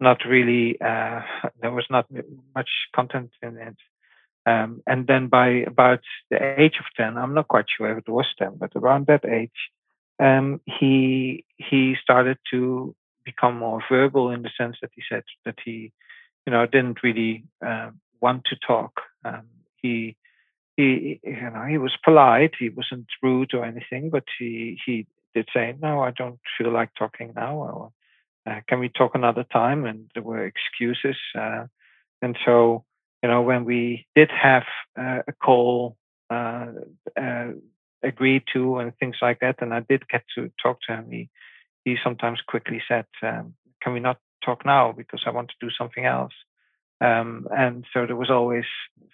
[0.00, 0.80] Not really.
[0.80, 1.22] Uh,
[1.60, 2.06] there was not
[2.54, 3.76] much content in it.
[4.46, 8.08] Um, and then by about the age of ten, I'm not quite sure if it
[8.08, 9.60] was ten, but around that age,
[10.18, 15.56] um, he he started to become more verbal in the sense that he said that
[15.64, 15.92] he,
[16.46, 19.02] you know, didn't really uh, want to talk.
[19.24, 19.46] Um,
[19.82, 20.16] he
[20.76, 22.54] he you know he was polite.
[22.58, 26.90] He wasn't rude or anything, but he he did say, "No, I don't feel like
[26.98, 27.92] talking now."
[28.48, 29.84] Uh, can we talk another time?
[29.84, 31.16] And there were excuses.
[31.38, 31.66] Uh,
[32.22, 32.84] and so,
[33.22, 34.64] you know, when we did have
[34.98, 35.96] uh, a call
[36.30, 36.66] uh,
[37.20, 37.48] uh,
[38.02, 41.28] agreed to and things like that, and I did get to talk to him, he,
[41.84, 45.70] he sometimes quickly said, um, can we not talk now because I want to do
[45.70, 46.32] something else?
[47.02, 48.64] Um, and so there was always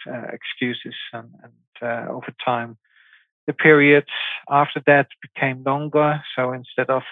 [0.09, 2.77] uh, excuses and, and over time,
[3.47, 4.09] the periods
[4.51, 6.23] after that became longer.
[6.35, 7.03] So instead of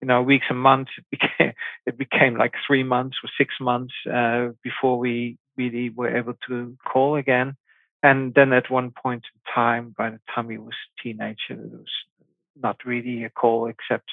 [0.00, 1.52] you know weeks and months, it became
[1.86, 6.76] it became like three months or six months uh, before we really were able to
[6.86, 7.56] call again.
[8.02, 11.92] And then at one point in time, by the time he was teenager, it was
[12.60, 14.10] not really a call except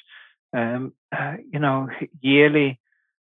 [0.54, 1.90] um, uh, you know
[2.22, 2.80] yearly.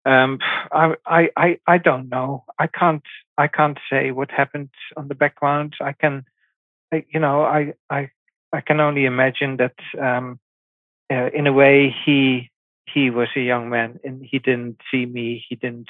[0.06, 0.39] Um,
[0.71, 2.45] I, I I I don't know.
[2.60, 3.04] I can't
[3.38, 5.76] I can't say what happened on the background.
[5.82, 6.26] I can
[6.91, 8.10] you know, I I
[8.54, 10.39] I can only imagine that um,
[11.12, 12.50] uh, in a way he
[12.93, 15.43] he was a young man and he didn't see me.
[15.47, 15.89] He didn't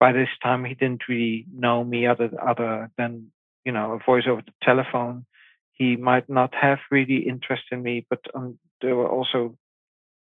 [0.00, 3.30] by this time he didn't really know me other other than
[3.64, 5.26] you know a voice over the telephone.
[5.72, 9.56] He might not have really interest in me, but um, there were also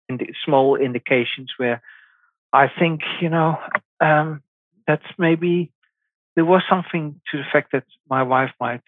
[0.08, 1.82] indi- small indications where
[2.52, 3.58] I think you know
[4.00, 4.42] um,
[4.86, 5.72] that's maybe
[6.36, 8.82] there was something to the fact that my wife might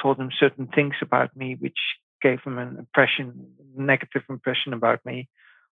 [0.00, 1.78] told him certain things about me which
[2.22, 5.28] gave him an impression, negative impression about me,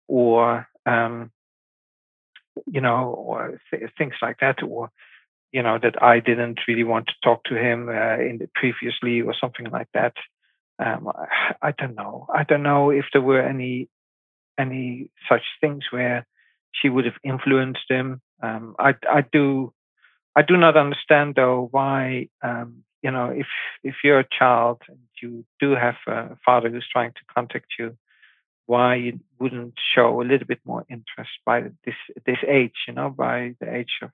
[0.08, 1.30] or um,
[2.66, 4.90] you know, or th- things like that, or
[5.52, 9.20] you know that I didn't really want to talk to him uh, in the previously
[9.22, 10.14] or something like that.
[10.78, 12.26] Um, I, I don't know.
[12.34, 13.88] I don't know if there were any
[14.58, 16.26] any such things where
[16.72, 18.20] she would have influenced him.
[18.42, 19.72] Um, I I do
[20.34, 23.46] I do not understand though why um, you know, if
[23.84, 27.96] if you're a child and you do have a father who's trying to contact you,
[28.66, 31.94] why you wouldn't show a little bit more interest by this
[32.26, 34.10] this age, you know, by the age of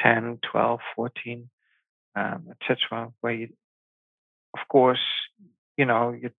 [0.00, 1.50] 10, 12, 14,
[2.16, 3.48] um, etc., where you,
[4.54, 5.04] of course,
[5.76, 6.30] you know, you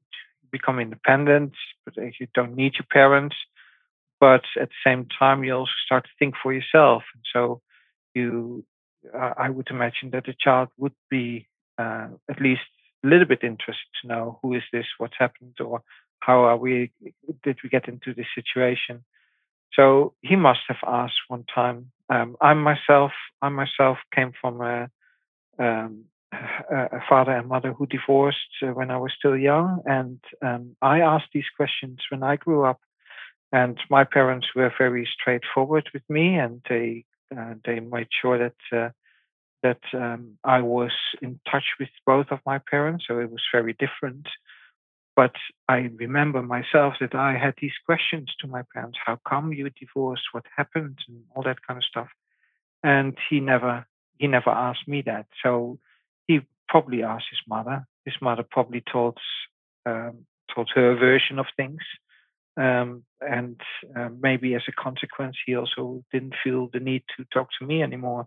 [0.50, 1.52] become independent,
[1.84, 3.36] but you don't need your parents.
[4.20, 7.60] But at the same time, you also start to think for yourself, and so
[8.14, 8.64] you,
[9.12, 12.60] uh, I would imagine that a child would be uh, at least
[13.02, 15.82] little bit interested to know who is this, what's happened, or
[16.20, 16.92] how are we,
[17.42, 19.04] did we get into this situation?
[19.74, 21.90] So he must have asked one time.
[22.10, 24.90] Um, I myself, I myself came from a,
[25.58, 31.00] um, a father and mother who divorced when I was still young, and um, I
[31.00, 32.80] asked these questions when I grew up.
[33.52, 37.04] And my parents were very straightforward with me, and they
[37.36, 38.90] uh, they made sure that uh,
[39.62, 43.74] that um, I was in touch with both of my parents, so it was very
[43.74, 44.26] different.
[45.14, 45.34] But
[45.68, 50.24] I remember myself that I had these questions to my parents: How come you divorced?
[50.32, 50.98] What happened?
[51.08, 52.08] And all that kind of stuff.
[52.82, 53.86] And he never
[54.18, 55.26] he never asked me that.
[55.42, 55.78] So
[56.26, 57.86] he probably asked his mother.
[58.04, 59.18] His mother probably told
[59.86, 61.82] um, told her version of things.
[62.56, 63.60] Um, and
[63.96, 67.82] uh, maybe as a consequence, he also didn't feel the need to talk to me
[67.82, 68.26] anymore.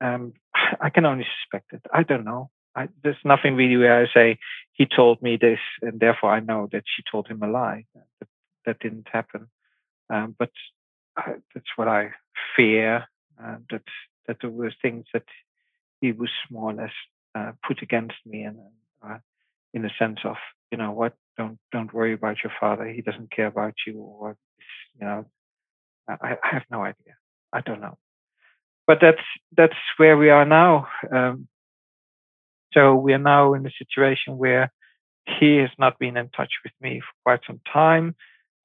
[0.00, 0.34] Um,
[0.80, 1.82] I can only suspect it.
[1.92, 2.50] I don't know.
[2.74, 4.38] I, there's nothing really where I say
[4.72, 7.86] he told me this, and therefore I know that she told him a lie.
[7.94, 8.28] That,
[8.66, 9.48] that didn't happen.
[10.10, 10.50] Um, but
[11.16, 12.10] I, that's what I
[12.56, 13.06] fear.
[13.42, 13.82] Uh, that
[14.26, 15.24] that there were things that
[16.00, 16.92] he was more or less
[17.34, 18.58] uh, put against me, and
[19.02, 19.18] uh,
[19.72, 20.36] in the sense of
[20.70, 22.86] you know what, don't don't worry about your father.
[22.86, 24.36] He doesn't care about you, or
[25.00, 25.24] you know,
[26.08, 27.14] I, I have no idea.
[27.52, 27.96] I don't know
[28.88, 29.22] but that's
[29.56, 30.88] that's where we are now.
[31.12, 31.46] Um,
[32.72, 34.72] so we are now in a situation where
[35.38, 38.16] he has not been in touch with me for quite some time.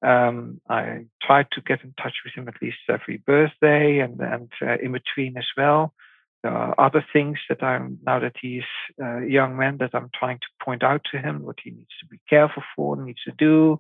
[0.02, 4.50] Um, I tried to get in touch with him at least every birthday and and
[4.62, 5.94] uh, in between as well.
[6.42, 8.70] There are other things that I'm now that he's
[9.02, 12.06] a young man that I'm trying to point out to him what he needs to
[12.08, 13.80] be careful for, needs to do,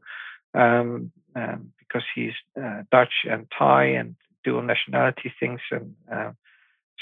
[0.53, 6.31] um, um, because he's uh, Dutch and Thai and dual nationality things, and uh,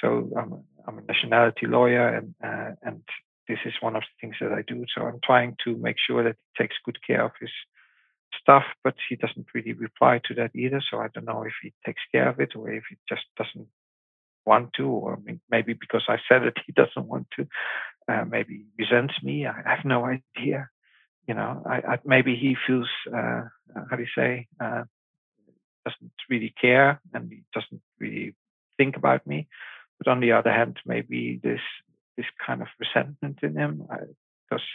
[0.01, 3.01] so I'm a, I'm a nationality lawyer, and uh, and
[3.47, 4.86] this is one of the things that I do.
[4.95, 7.49] So I'm trying to make sure that he takes good care of his
[8.41, 10.82] stuff, but he doesn't really reply to that either.
[10.89, 13.67] So I don't know if he takes care of it or if he just doesn't
[14.45, 17.47] want to, or maybe because I said it, he doesn't want to.
[18.08, 19.45] Uh, maybe resents me.
[19.45, 20.69] I have no idea.
[21.27, 23.43] You know, I, I maybe he feels uh,
[23.89, 24.84] how do you say uh,
[25.85, 28.35] doesn't really care and he doesn't really
[28.77, 29.47] think about me.
[29.97, 31.61] But on the other hand, maybe this
[32.17, 33.87] this kind of resentment in him
[34.49, 34.65] because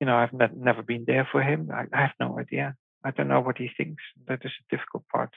[0.00, 1.70] you know I've ne- never been there for him.
[1.72, 2.76] I, I, have no idea.
[3.04, 4.02] I don't know what he thinks.
[4.28, 5.30] That is a difficult part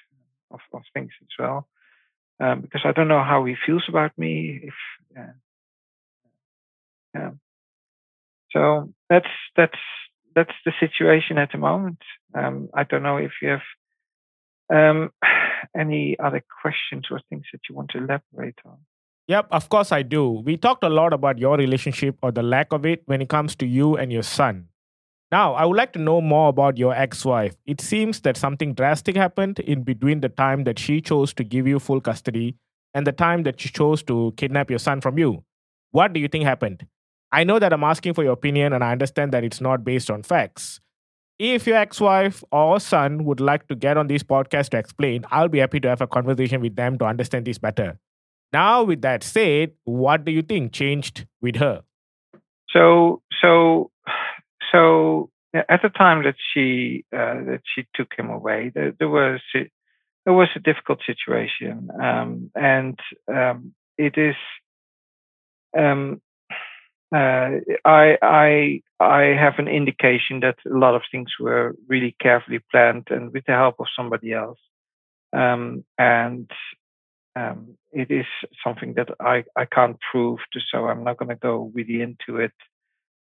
[0.52, 1.68] of, of things as well
[2.40, 4.60] um, because I don't know how he feels about me.
[4.64, 4.74] If
[5.18, 5.34] uh,
[7.14, 7.32] yeah,
[8.52, 9.80] so that's that's
[10.36, 12.00] that's the situation at the moment.
[12.36, 13.68] Um, I don't know if you have
[14.74, 15.12] um,
[15.78, 18.78] any other questions or things that you want to elaborate on.
[19.28, 20.42] Yep, of course I do.
[20.46, 23.56] We talked a lot about your relationship or the lack of it when it comes
[23.58, 24.70] to you and your son.
[25.30, 27.54] Now, I would like to know more about your ex wife.
[27.66, 31.68] It seems that something drastic happened in between the time that she chose to give
[31.68, 32.56] you full custody
[32.94, 35.44] and the time that she chose to kidnap your son from you.
[35.92, 36.88] What do you think happened?
[37.34, 40.10] I know that I'm asking for your opinion and I understand that it's not based
[40.10, 40.80] on facts.
[41.40, 45.24] If your ex wife or son would like to get on this podcast to explain,
[45.30, 48.00] I'll be happy to have a conversation with them to understand this better.
[48.52, 51.84] Now, with that said, what do you think changed with her?
[52.70, 53.92] So, so
[54.72, 59.42] so at the time that she uh, that she took him away, there, there, was
[59.54, 63.00] there was a difficult situation, um, and
[63.34, 64.36] um, it is.
[65.78, 66.22] Um,
[67.16, 72.60] uh, I I I have an indication that a lot of things were really carefully
[72.72, 74.60] planned and with the help of somebody else,
[75.34, 76.50] um, and
[77.36, 78.26] um, it is
[78.64, 80.40] something that I I can't prove.
[80.54, 82.54] To, so I'm not going to go really into it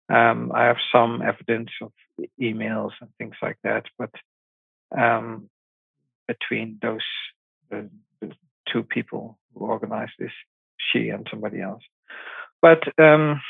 [0.09, 1.92] um, I have some evidence of
[2.40, 4.11] emails and things like that, but
[4.96, 5.49] um,
[6.29, 7.01] between those
[7.70, 8.33] the, the,
[8.72, 10.33] two people who organized this,
[10.79, 11.83] she and somebody else.
[12.62, 13.40] But um,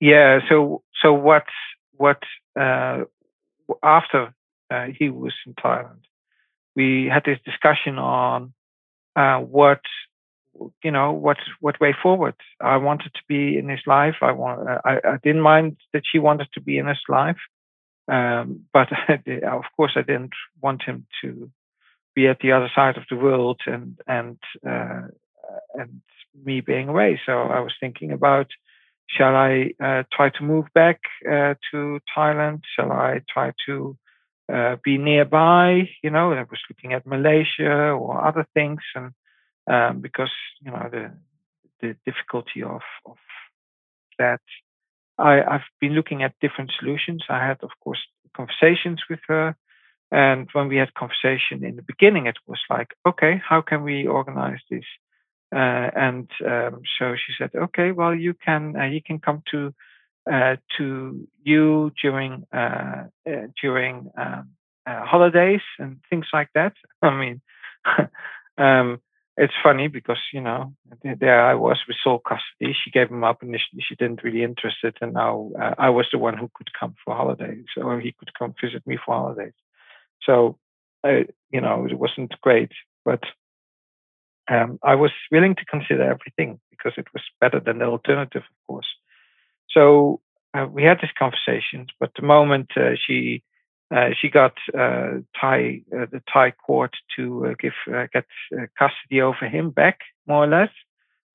[0.00, 1.44] yeah, so so what
[1.96, 2.22] what
[2.58, 3.04] uh,
[3.82, 4.34] after
[4.70, 6.02] uh, he was in Thailand,
[6.76, 8.52] we had this discussion on
[9.16, 9.80] uh, what
[10.82, 12.34] you know what what way forward.
[12.60, 14.16] I wanted to be in his life.
[14.22, 17.38] I want i, I didn't mind that she wanted to be in his life
[18.08, 18.88] um, but
[19.44, 21.50] of course i didn't want him to
[22.14, 25.02] be at the other side of the world and and uh,
[25.74, 26.00] and
[26.44, 27.20] me being away.
[27.26, 28.48] So i was thinking about
[29.08, 33.96] shall i uh, try to move back uh, to thailand shall i try to
[34.52, 39.12] uh, be nearby you know i was looking at malaysia or other things and
[39.70, 41.12] um, because you know the
[41.80, 43.16] the difficulty of of
[44.18, 44.40] that.
[45.18, 47.24] I, I've been looking at different solutions.
[47.28, 47.98] I had, of course,
[48.36, 49.56] conversations with her,
[50.12, 54.06] and when we had conversation in the beginning, it was like, okay, how can we
[54.06, 54.84] organize this?
[55.54, 59.72] Uh, and um, so she said, okay, well, you can uh, you can come to
[60.30, 64.50] uh, to you during uh, uh, during um,
[64.86, 66.74] uh, holidays and things like that.
[67.02, 67.40] I mean,
[68.58, 69.00] um,
[69.38, 72.76] it's funny because you know there I was with sole custody.
[72.84, 73.82] She gave him up initially.
[73.88, 77.14] She didn't really interested, and now uh, I was the one who could come for
[77.14, 79.54] holidays, or he could come visit me for holidays.
[80.24, 80.58] So,
[81.04, 82.72] uh, you know, it wasn't great,
[83.04, 83.22] but
[84.48, 88.66] um, I was willing to consider everything because it was better than the alternative, of
[88.66, 88.88] course.
[89.70, 90.20] So
[90.54, 93.42] uh, we had these conversations, but the moment uh, she
[93.94, 97.72] uh, she got uh, Thai, uh, the Thai court to uh, give
[98.12, 98.26] get
[98.78, 100.70] custody over him back, more or less.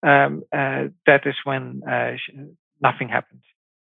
[0.03, 1.81] Um, that is when
[2.17, 2.33] she,
[2.81, 3.41] nothing happened.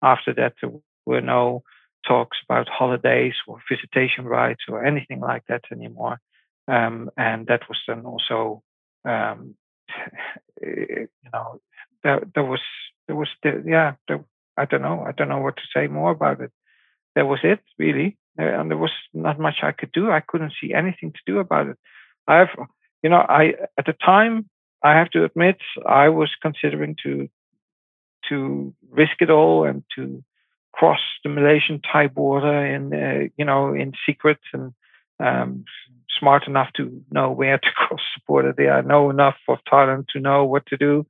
[0.03, 0.71] After that, there
[1.07, 1.63] were no
[2.07, 6.21] talks about holidays or visitation rights or anything like that anymore.
[6.69, 8.63] Um, and that was then also,
[9.05, 9.55] um,
[10.63, 11.61] you know,
[12.03, 12.61] there, there was
[13.07, 14.25] there was yeah, there,
[14.57, 16.53] I don't know, I don't know what to say more about it.
[17.15, 20.11] That was it, really and there was not much I could do.
[20.11, 21.79] I couldn't see anything to do about it.
[22.27, 22.49] I've,
[23.03, 24.49] you know, I at the time
[24.83, 27.29] I have to admit I was considering to
[28.29, 30.23] to risk it all and to
[30.73, 34.73] cross the Malaysian Thai border in uh, you know in secret and
[35.23, 35.65] um,
[36.19, 38.55] smart enough to know where to cross the border.
[38.57, 41.07] There, I know enough of Thailand to know what to do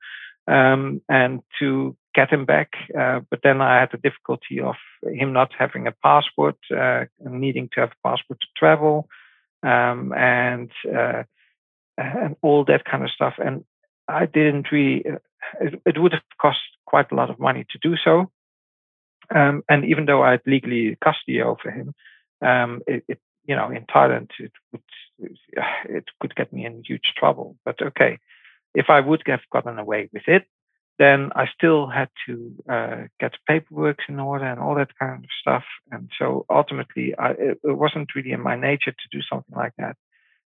[0.46, 2.72] um, and to get him back.
[2.98, 7.68] Uh, but then I had the difficulty of him not having a passport, uh, needing
[7.74, 9.08] to have a passport to travel,
[9.62, 11.22] um, and uh,
[11.96, 13.34] and all that kind of stuff.
[13.38, 13.64] And
[14.08, 15.04] I didn't really.
[15.06, 15.18] Uh,
[15.60, 18.30] it, it, would have cost quite a lot of money to do so.
[19.34, 21.94] Um, and even though I had legally custody over him,
[22.40, 24.82] um, it, it, you know in Thailand it would
[25.88, 27.56] it could get me in huge trouble.
[27.64, 28.18] But okay,
[28.74, 30.44] if I would have gotten away with it,
[30.98, 35.30] then I still had to uh, get paperwork in order and all that kind of
[35.40, 35.64] stuff.
[35.90, 39.96] And so ultimately, I, it, wasn't really in my nature to do something like that.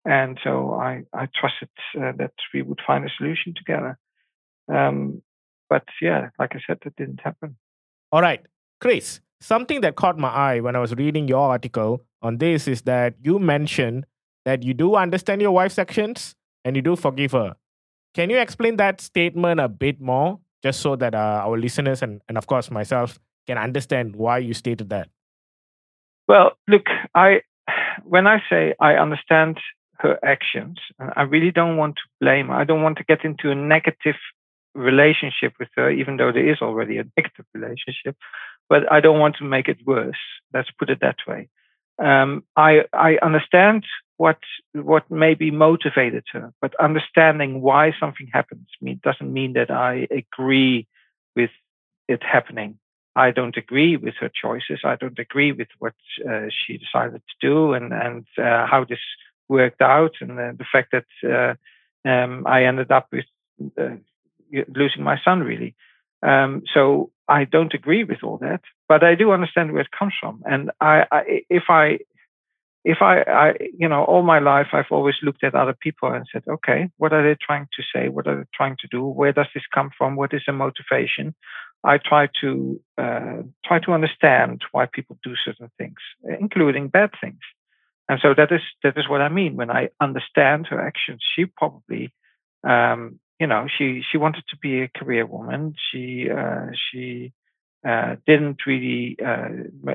[0.06, 3.98] And so I, I trusted uh, that we would find a solution together.
[4.74, 5.22] Um,
[5.70, 7.58] but yeah, like I said, it didn't happen.
[8.12, 8.42] All right,
[8.82, 12.84] Chris, something that caught my eye when I was reading your article on this is
[12.84, 14.06] that you mentioned
[14.46, 16.36] that you do understand your wife's actions
[16.66, 17.56] and you do forgive her.
[18.14, 22.22] Can you explain that statement a bit more, just so that uh, our listeners and,
[22.28, 25.10] and, of course, myself can understand why you stated that?
[26.28, 26.86] Well, look,
[27.16, 27.42] I
[28.04, 29.60] when I say I understand
[30.00, 32.56] her actions, I really don't want to blame her.
[32.56, 34.16] I don't want to get into a negative
[34.76, 38.16] relationship with her, even though there is already a negative relationship.
[38.70, 40.17] But I don't want to make it worse.
[40.53, 41.49] Let's put it that way.
[41.97, 43.84] Um, I I understand
[44.17, 44.39] what
[44.74, 50.88] what maybe motivated her, but understanding why something happens mean, doesn't mean that I agree
[51.36, 51.51] with
[52.07, 52.80] it happening.
[53.15, 54.80] I don't agree with her choices.
[54.84, 55.95] I don't agree with what
[56.30, 58.99] uh, she decided to do and and uh, how this
[59.47, 63.26] worked out, and uh, the fact that uh, um, I ended up with
[63.78, 63.95] uh,
[64.67, 65.39] losing my son.
[65.41, 65.76] Really,
[66.24, 70.14] um, so I don't agree with all that, but I do understand where it comes
[70.20, 70.42] from.
[70.46, 72.00] And I, I if I
[72.86, 76.26] if I, I, you know, all my life I've always looked at other people and
[76.32, 78.08] said, okay, what are they trying to say?
[78.10, 79.04] What are they trying to do?
[79.04, 80.16] Where does this come from?
[80.16, 81.36] What is the motivation?
[81.84, 85.98] I try to uh, try to understand why people do certain things,
[86.40, 87.40] including bad things.
[88.10, 91.22] And so that is that is what I mean when I understand her actions.
[91.36, 92.12] She probably,
[92.68, 95.76] um, you know, she she wanted to be a career woman.
[95.92, 97.34] She uh, she
[97.88, 99.50] uh, didn't really uh,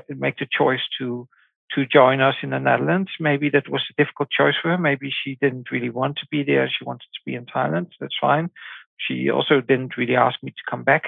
[0.09, 1.27] make the choice to
[1.73, 3.09] to join us in the Netherlands.
[3.19, 4.77] Maybe that was a difficult choice for her.
[4.77, 6.69] Maybe she didn't really want to be there.
[6.69, 7.87] She wanted to be in Thailand.
[7.99, 8.49] That's fine.
[8.97, 11.03] She also didn't really ask me to come back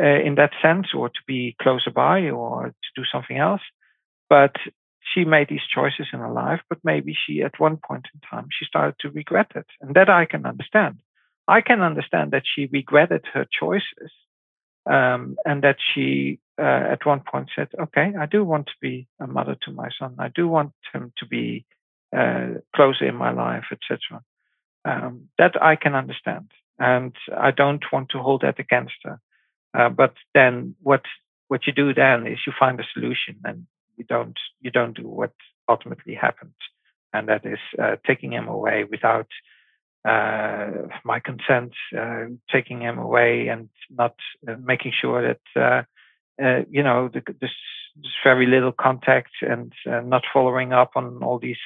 [0.00, 3.62] uh, in that sense or to be closer by or to do something else.
[4.28, 4.56] But
[5.14, 8.48] she made these choices in her life, but maybe she, at one point in time,
[8.50, 9.66] she started to regret it.
[9.80, 10.98] And that I can understand.
[11.46, 14.10] I can understand that she regretted her choices
[14.90, 19.08] um, and that she uh, at one point said, "Okay, I do want to be
[19.20, 20.16] a mother to my son.
[20.18, 21.64] I do want him to be
[22.16, 24.22] uh, closer in my life, etc."
[24.84, 29.20] Um, that I can understand, and I don't want to hold that against her.
[29.76, 31.02] Uh, but then, what
[31.48, 33.66] what you do then is you find a solution, and
[33.96, 35.32] you don't you don't do what
[35.68, 36.54] ultimately happened,
[37.12, 39.26] and that is uh, taking him away without
[40.04, 40.70] uh,
[41.02, 44.14] my consent, uh, taking him away and not
[44.46, 45.82] uh, making sure that uh,
[46.44, 47.50] uh, you know the, this,
[47.96, 51.62] this, very little contact and uh, not following up on all these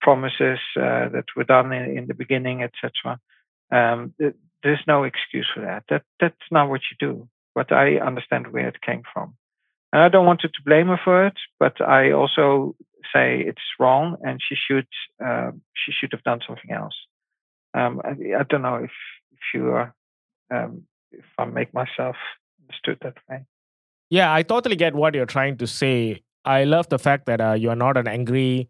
[0.00, 3.20] promises that were done in, in the beginning, etc.
[3.70, 5.84] Um, th- there's no excuse for that.
[5.90, 7.28] That that's not what you do.
[7.54, 9.34] But I understand where it came from,
[9.92, 11.34] and I don't want to blame her for it.
[11.60, 12.74] But I also
[13.14, 14.88] say it's wrong, and she should
[15.76, 16.94] she should have done something else.
[17.74, 18.10] Um, I,
[18.40, 18.90] I, don't know if
[19.32, 19.94] if you are
[20.52, 22.16] um, if I make myself
[22.62, 23.44] understood that way.
[24.10, 26.22] Yeah, I totally get what you're trying to say.
[26.44, 28.68] I love the fact that uh, you are not an angry,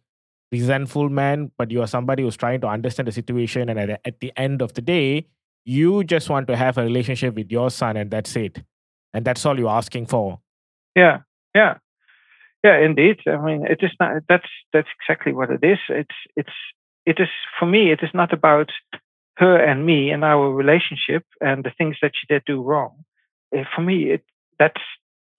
[0.53, 3.69] resentful man, but you are somebody who's trying to understand the situation.
[3.69, 5.29] And at, at the end of the day,
[5.65, 8.63] you just want to have a relationship with your son, and that's it.
[9.15, 10.41] And that's all you're asking for.
[10.95, 11.21] Yeah,
[11.55, 11.79] yeah,
[12.63, 12.79] yeah.
[12.79, 13.19] Indeed.
[13.27, 14.23] I mean, it is not.
[14.29, 15.79] That's that's exactly what it is.
[15.89, 16.53] It's it's
[17.07, 17.29] it is
[17.59, 18.71] for me it is not about
[19.37, 23.05] her and me and our relationship and the things that she did do wrong.
[23.75, 24.25] For me it
[24.59, 24.83] that's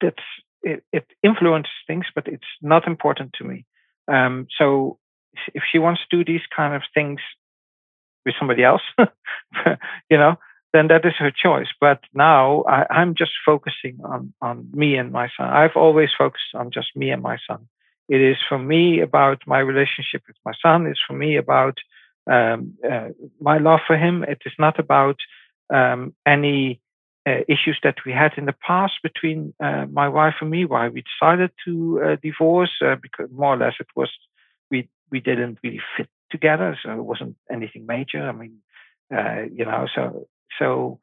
[0.02, 0.24] that's
[0.64, 3.66] it, it influences things but it's not important to me.
[4.12, 4.98] Um, so
[5.54, 7.20] if she wants to do these kind of things
[8.26, 8.82] with somebody else
[10.10, 10.36] you know
[10.74, 11.68] then that is her choice.
[11.82, 15.50] But now I, i'm just focusing on on me and my son.
[15.50, 17.68] I've always focused on just me and my son
[18.10, 20.86] it is for me about my relationship with my son.
[20.88, 21.78] It's for me about
[22.30, 24.24] um, uh, my love for him.
[24.24, 25.18] It is not about
[25.74, 26.82] um, any
[27.28, 30.88] uh, issues that we had in the past between uh, my wife and me, why
[30.90, 34.10] we decided to uh, divorce, uh, because more or less it was
[34.70, 38.28] we we didn't really fit together, so it wasn't anything major.
[38.28, 38.58] I mean,
[39.16, 40.28] uh, you know, so
[40.58, 41.00] so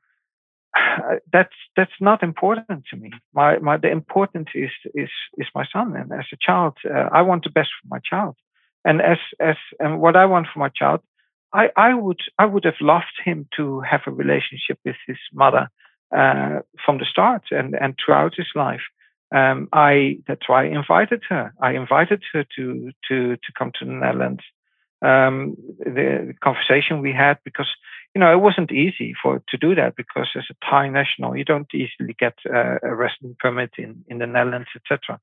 [1.33, 3.11] that's that's not important to me.
[3.35, 7.23] My my the important is is is my son, and as a child, uh, I
[7.23, 8.37] want the best for my child,
[8.85, 11.01] and as as and what I want for my child,
[11.53, 15.69] I I would I would have loved him to have a relationship with his mother
[16.17, 18.83] uh, from the start and and throughout his life.
[19.35, 21.53] Um, I that's why I invited her.
[21.61, 24.43] I invited her to to to come to the Netherlands.
[25.01, 27.69] Um, the, the conversation we had because
[28.15, 31.45] you know, it wasn't easy for to do that because as a Thai national, you
[31.45, 35.21] don't easily get uh, a resident permit in, in the Netherlands, etc.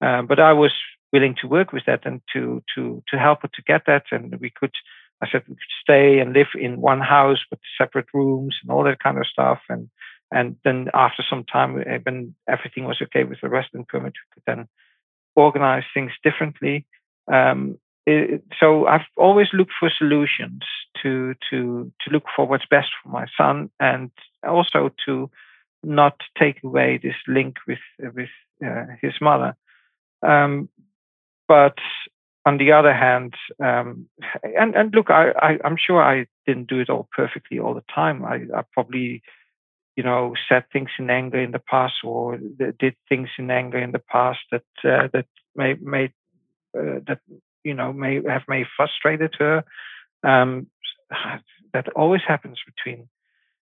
[0.00, 0.72] Uh, but I was
[1.12, 4.34] willing to work with that and to to to help her to get that, and
[4.40, 4.74] we could.
[5.22, 8.84] I said we could stay and live in one house with separate rooms and all
[8.84, 9.88] that kind of stuff, and
[10.30, 14.34] and then after some time, uh, when everything was okay with the resident permit, we
[14.34, 14.68] could then
[15.34, 16.86] organize things differently.
[17.32, 20.62] Um, it, so I've always looked for solutions
[21.02, 24.10] to to to look for what's best for my son, and
[24.46, 25.30] also to
[25.82, 28.30] not take away this link with with
[28.64, 29.56] uh, his mother.
[30.22, 30.68] Um,
[31.48, 31.78] but
[32.44, 34.08] on the other hand, um,
[34.42, 37.84] and and look, I, I am sure I didn't do it all perfectly all the
[37.92, 38.24] time.
[38.24, 39.22] I, I probably
[39.96, 42.38] you know said things in anger in the past or
[42.78, 45.26] did things in anger in the past that uh, that
[45.56, 46.12] made made
[46.78, 47.20] uh, that
[47.66, 49.64] you know may have may frustrated her.
[50.22, 50.68] Um,
[51.74, 53.08] that always happens between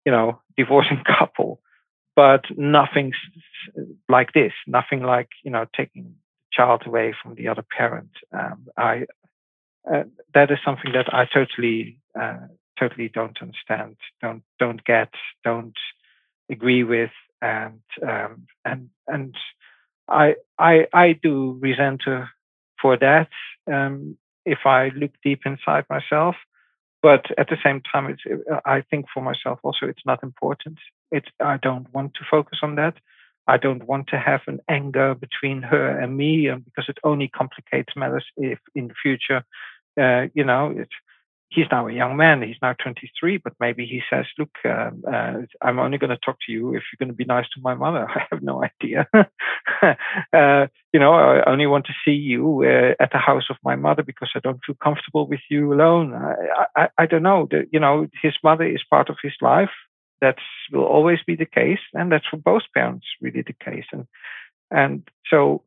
[0.05, 1.61] you know divorcing couple,
[2.15, 3.13] but nothing
[4.09, 4.53] like this.
[4.67, 6.15] Nothing like you know taking
[6.51, 8.11] child away from the other parent.
[8.31, 9.05] Um, I
[9.91, 12.47] uh, that is something that I totally uh,
[12.79, 15.09] totally don't understand, don't don't get,
[15.43, 15.77] don't
[16.49, 19.35] agree with, and um, and and
[20.09, 22.29] I I I do resent her
[22.83, 23.29] for that
[23.71, 26.35] um, if I look deep inside myself.
[27.01, 28.23] But at the same time, it's,
[28.65, 30.77] I think for myself also, it's not important.
[31.11, 32.95] It's, I don't want to focus on that.
[33.45, 37.93] I don't want to have an anger between her and me because it only complicates
[37.97, 39.43] matters if in the future,
[39.99, 40.97] uh, you know, it's,
[41.53, 42.41] he's now a young man.
[42.41, 46.37] He's now 23, but maybe he says, "Look, uh, uh, I'm only going to talk
[46.45, 49.07] to you if you're going to be nice to my mother." I have no idea.
[49.13, 53.75] uh, you know, I only want to see you uh, at the house of my
[53.75, 56.13] mother because I don't feel comfortable with you alone.
[56.13, 57.47] I, I, I don't know.
[57.49, 59.71] The, you know, his mother is part of his life.
[60.21, 60.37] That
[60.71, 63.85] will always be the case, and that's for both parents really the case.
[63.91, 64.07] And
[64.71, 65.63] and so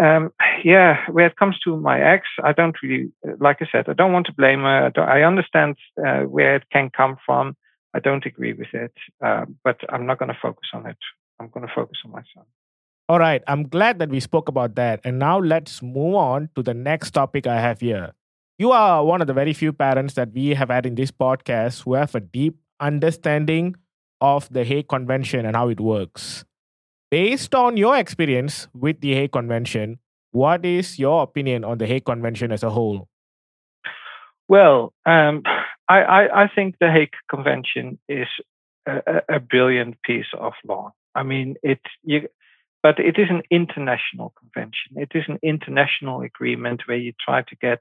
[0.00, 0.32] um,
[0.64, 4.12] yeah, when it comes to my ex, I don't really, like I said, I don't
[4.12, 4.92] want to blame her.
[4.96, 7.56] I, I understand uh, where it can come from.
[7.94, 10.96] I don't agree with it, uh, but I'm not going to focus on it.
[11.38, 12.44] I'm going to focus on my son.
[13.08, 13.42] All right.
[13.46, 15.00] I'm glad that we spoke about that.
[15.04, 18.12] And now let's move on to the next topic I have here.
[18.58, 21.82] You are one of the very few parents that we have had in this podcast
[21.82, 23.76] who have a deep understanding
[24.20, 26.44] of the Hague Convention and how it works.
[27.12, 29.98] Based on your experience with the Hague Convention,
[30.30, 33.06] what is your opinion on the Hague Convention as a whole?
[34.48, 35.42] Well, um,
[35.90, 38.28] I, I, I, think the Hague Convention is
[38.86, 40.94] a, a, brilliant piece of law.
[41.14, 42.28] I mean, it, you,
[42.82, 44.96] but it is an international convention.
[44.96, 47.80] It is an international agreement where you try to get,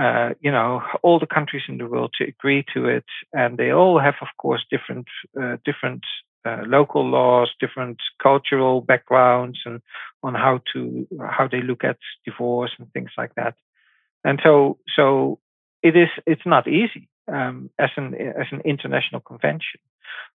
[0.00, 3.72] uh, you know, all the countries in the world to agree to it, and they
[3.72, 6.04] all have, of course, different uh, different
[6.44, 9.80] uh, local laws, different cultural backgrounds, and
[10.22, 13.54] on how to how they look at divorce and things like that.
[14.24, 15.38] And so, so
[15.82, 16.08] it is.
[16.26, 19.80] It's not easy um, as an as an international convention,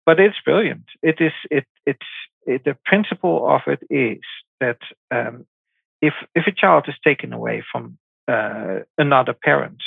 [0.05, 0.84] but it's brilliant.
[1.03, 1.32] It is.
[1.51, 2.07] It it's
[2.46, 4.22] it, the principle of it is
[4.61, 4.78] that
[5.11, 5.46] um,
[6.03, 7.98] if if a child is taken away from
[8.28, 9.82] uh, another parent,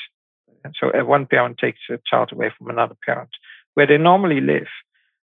[0.64, 3.30] and so uh, one parent takes a child away from another parent,
[3.74, 4.68] where they normally live,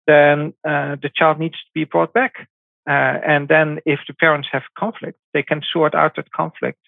[0.07, 2.49] then uh, the child needs to be brought back.
[2.89, 6.81] Uh, and then, if the parents have conflict, they can sort out that conflict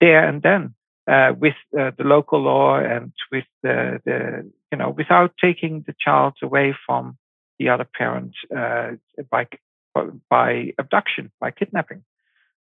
[0.00, 0.74] there and then
[1.08, 5.94] uh, with uh, the local law and with the, the, you know, without taking the
[5.98, 7.16] child away from
[7.58, 8.90] the other parent uh,
[9.30, 9.46] by
[10.30, 12.04] by abduction, by kidnapping.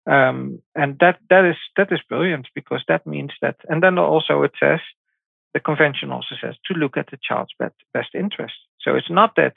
[0.10, 4.42] Um, and that that is that is brilliant because that means that, and then also
[4.44, 4.80] it says
[5.54, 8.56] the convention also says to look at the child's best, best interest.
[8.80, 9.56] So it's not that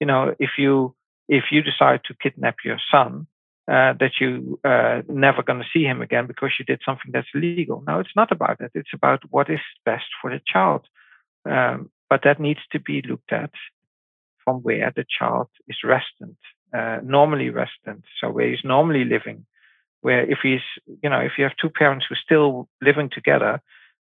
[0.00, 0.94] you know, if you
[1.28, 3.26] if you decide to kidnap your son,
[3.70, 7.28] uh, that you uh, never going to see him again because you did something that's
[7.34, 7.84] illegal.
[7.86, 8.72] No, it's not about that.
[8.74, 10.86] It's about what is best for the child.
[11.48, 13.52] Um, but that needs to be looked at
[14.44, 16.38] from where the child is resident,
[16.74, 19.46] uh, normally resident, so where he's normally living.
[20.00, 20.66] Where if he's,
[21.02, 23.60] you know, if you have two parents who are still living together,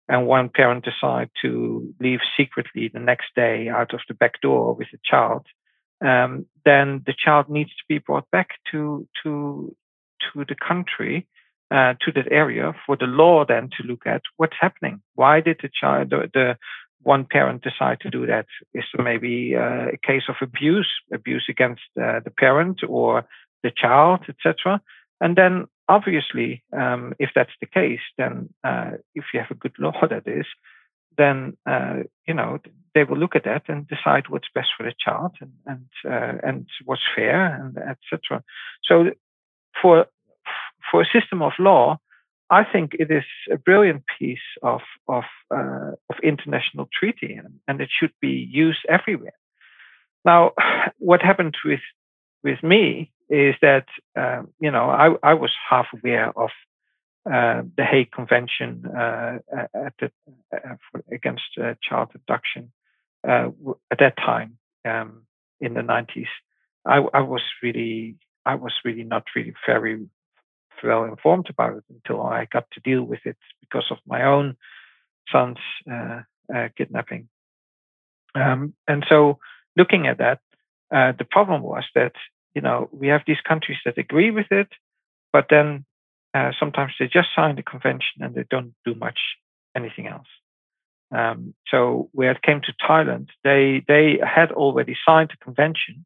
[0.08, 4.74] and one parent decide to leave secretly the next day out of the back door
[4.74, 5.46] with the child,
[6.04, 9.74] um, then the child needs to be brought back to to
[10.32, 11.26] to the country,
[11.70, 15.00] uh, to that area for the law then to look at what's happening.
[15.14, 16.56] Why did the child, the, the
[17.02, 18.46] one parent decide to do that?
[18.74, 23.26] Is there maybe uh, a case of abuse, abuse against uh, the parent or
[23.62, 24.80] the child, etc.?
[25.20, 29.74] And then obviously, um, if that's the case, then uh, if you have a good
[29.78, 30.46] law that is,
[31.16, 32.58] then uh, you know
[32.94, 36.38] they will look at that and decide what's best for the child and and uh,
[36.42, 38.42] and what's fair and etc.
[38.84, 39.10] So
[39.80, 40.06] for
[40.90, 41.98] for a system of law,
[42.50, 47.80] I think it is a brilliant piece of of uh, of international treaty and, and
[47.80, 49.34] it should be used everywhere.
[50.24, 50.52] Now,
[50.98, 51.80] what happened with
[52.44, 53.86] with me is that
[54.16, 56.50] um, you know I, I was half aware of
[57.30, 59.38] uh, the Hague Convention uh,
[59.98, 60.10] the,
[60.52, 62.72] uh, for, against uh, child abduction
[63.24, 65.22] at that time um,
[65.60, 66.28] in the 90s.
[66.84, 70.06] I, I, was really I was really not really very
[70.84, 74.56] well informed about it until I got to deal with it because of my own
[75.32, 75.58] son's
[76.76, 77.28] kidnapping.
[78.36, 79.38] Um, and so,
[79.76, 80.38] looking at that,
[80.90, 82.12] the problem was that
[82.56, 84.68] you know, we have these countries that agree with it,
[85.30, 85.84] but then
[86.36, 89.18] uh, sometimes they just sign the convention and they don't do much
[89.74, 90.32] anything else.
[91.14, 96.04] Um, so where it came to Thailand, they they had already signed the convention,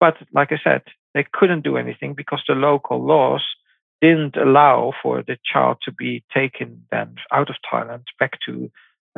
[0.00, 0.82] but like I said,
[1.14, 3.44] they couldn't do anything because the local laws
[4.00, 8.70] didn't allow for the child to be taken then out of Thailand back to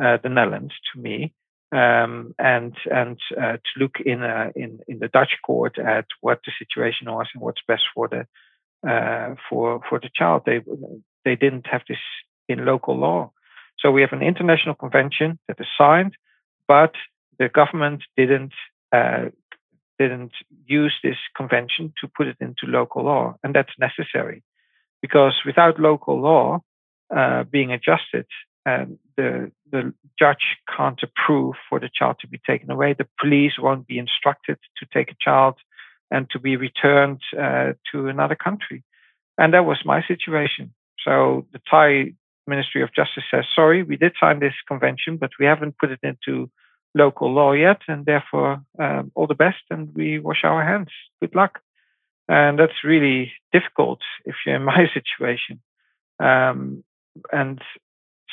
[0.03, 1.33] uh, the Netherlands to me
[1.71, 6.39] um, and and uh, to look in a, in in the Dutch court at what
[6.45, 8.25] the situation was and what's best for the
[8.87, 10.43] uh, for for the child.
[10.45, 10.61] They
[11.25, 11.99] they didn't have this
[12.47, 13.31] in local law,
[13.79, 16.15] so we have an international convention that is signed,
[16.67, 16.93] but
[17.39, 18.53] the government didn't
[18.91, 19.25] uh,
[19.99, 20.33] didn't
[20.65, 24.43] use this convention to put it into local law, and that's necessary
[25.01, 26.59] because without local law
[27.15, 28.25] uh, being adjusted,
[28.65, 32.93] um, the the judge can't approve for the child to be taken away.
[32.93, 35.55] The police won't be instructed to take a child
[36.11, 38.83] and to be returned uh, to another country.
[39.37, 40.73] And that was my situation.
[41.03, 42.13] So the Thai
[42.47, 45.99] Ministry of Justice says, sorry, we did sign this convention, but we haven't put it
[46.03, 46.51] into
[46.93, 47.81] local law yet.
[47.87, 49.63] And therefore, um, all the best.
[49.69, 50.89] And we wash our hands.
[51.21, 51.59] Good luck.
[52.27, 55.61] And that's really difficult if you're in my situation.
[56.19, 56.83] Um,
[57.31, 57.61] and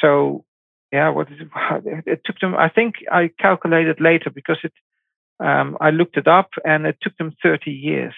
[0.00, 0.44] so
[0.92, 2.02] yeah, what is it?
[2.06, 2.54] it took them.
[2.54, 4.72] I think I calculated later because it.
[5.40, 8.14] Um, I looked it up, and it took them 30 years.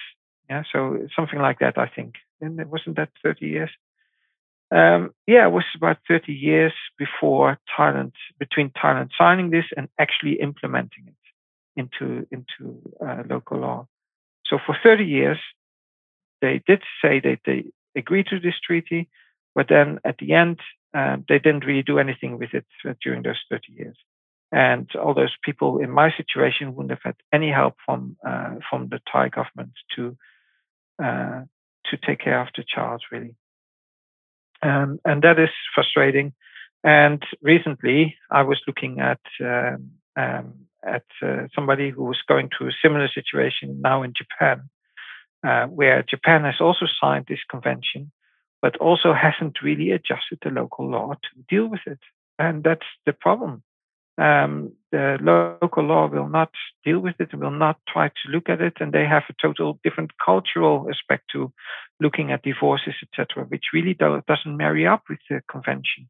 [0.49, 1.79] Yeah, so something like that.
[1.79, 3.71] I think, and it wasn't that 30 years.
[4.73, 10.41] Um, yeah, it was about 30 years before Thailand, between Thailand signing this and actually
[10.41, 11.15] implementing it
[11.77, 13.87] into into uh, local law.
[14.47, 15.39] So for 30 years,
[16.41, 17.65] they did say that they
[17.97, 19.09] agreed to this treaty,
[19.55, 20.61] but then at the end,
[20.95, 23.97] um, they didn't really do anything with it uh, during those 30 years.
[24.53, 28.89] And all those people in my situation wouldn't have had any help from uh, from
[28.89, 30.17] the Thai government to
[31.03, 31.43] uh,
[31.87, 33.35] to take care of the child, really.
[34.63, 36.33] Um, and that is frustrating.
[36.83, 42.69] And recently, I was looking at um, um, at uh, somebody who was going through
[42.69, 44.69] a similar situation now in Japan,
[45.47, 48.11] uh, where Japan has also signed this convention,
[48.63, 52.01] but also hasn't really adjusted the local law to deal with it.
[52.39, 53.63] And that's the problem.
[54.21, 56.51] Um, the local law will not
[56.85, 59.79] deal with it, will not try to look at it, and they have a total
[59.83, 61.53] different cultural aspect to
[62.01, 66.09] looking at divorces, etc., which really do, doesn't marry up with the convention.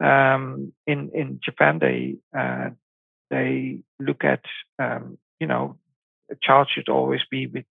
[0.00, 2.70] Um, in in Japan, they uh,
[3.30, 4.44] they look at
[4.78, 5.76] um, you know
[6.30, 7.64] a child should always be with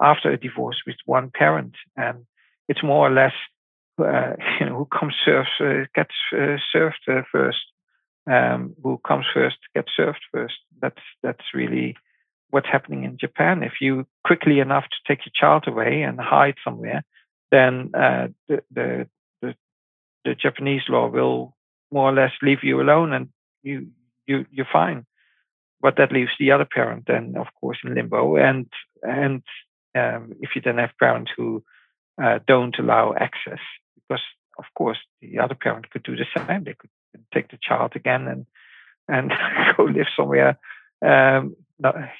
[0.00, 2.26] after a divorce with one parent, and
[2.68, 3.34] it's more or less
[3.98, 7.71] uh, you know, who comes first uh, gets uh, served uh, first.
[8.24, 10.54] Um, who comes first gets served first.
[10.80, 11.96] That's that's really
[12.50, 13.64] what's happening in Japan.
[13.64, 17.02] If you quickly enough to take your child away and hide somewhere,
[17.50, 19.08] then uh, the, the,
[19.40, 19.54] the
[20.24, 21.56] the Japanese law will
[21.90, 23.28] more or less leave you alone, and
[23.62, 23.88] you
[24.26, 25.04] you you're fine.
[25.80, 28.36] But that leaves the other parent then, of course, in limbo.
[28.36, 28.66] And
[29.02, 29.42] and
[29.96, 31.64] um, if you then have parents who
[32.22, 33.58] uh, don't allow access,
[33.96, 34.22] because
[34.58, 36.64] of course the other parent could do the same.
[36.64, 36.90] They could
[37.32, 38.46] take the child again and
[39.08, 39.32] and
[39.76, 40.58] go live somewhere
[41.04, 41.56] um,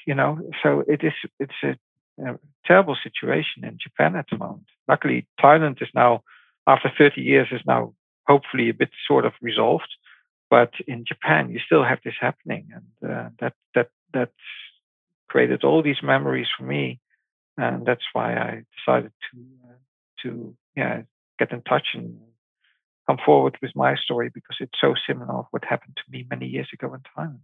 [0.05, 1.13] you know, so it is.
[1.39, 1.77] It's a,
[2.23, 4.65] a terrible situation in Japan at the moment.
[4.87, 6.23] Luckily, Thailand is now,
[6.67, 7.93] after 30 years, is now
[8.27, 9.87] hopefully a bit sort of resolved.
[10.49, 14.31] But in Japan, you still have this happening, and uh, that that that's
[15.29, 16.99] created all these memories for me,
[17.57, 19.39] and that's why I decided to
[19.69, 19.77] uh,
[20.23, 21.01] to yeah
[21.39, 22.19] get in touch and
[23.07, 26.47] come forward with my story because it's so similar of what happened to me many
[26.47, 27.39] years ago in Thailand.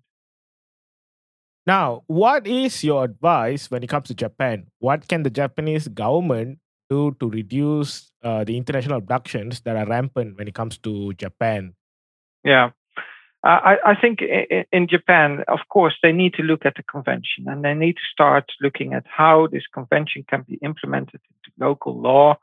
[1.67, 4.67] Now, what is your advice when it comes to Japan?
[4.79, 10.37] What can the Japanese government do to reduce uh, the international abductions that are rampant
[10.37, 11.73] when it comes to Japan?
[12.43, 12.71] Yeah.
[13.41, 14.19] I, I think
[14.71, 18.01] in Japan, of course, they need to look at the convention and they need to
[18.11, 22.37] start looking at how this convention can be implemented into local law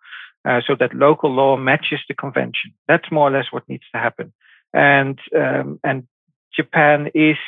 [0.47, 2.72] uh, so that local law matches the convention.
[2.86, 4.32] That's more or less what needs to happen.
[4.72, 6.07] And, um, and
[6.55, 7.38] Japan is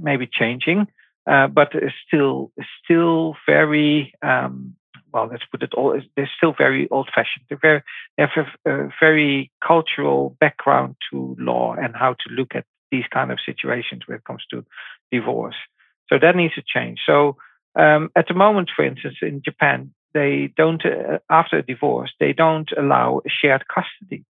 [0.00, 0.86] maybe changing,
[1.30, 1.72] uh, but
[2.06, 2.52] still,
[2.82, 4.74] still very, um,
[5.12, 7.44] well, let's put it all, they're still very old fashioned.
[7.48, 7.82] They're very,
[8.16, 13.30] they have a, very cultural background to law and how to look at these kind
[13.32, 14.64] of situations when it comes to
[15.12, 15.56] divorce.
[16.08, 17.00] So that needs to change.
[17.06, 17.36] So
[17.78, 22.32] um, at the moment, for instance, in Japan, they don't, uh, after a divorce, they
[22.32, 24.24] don't allow shared custody.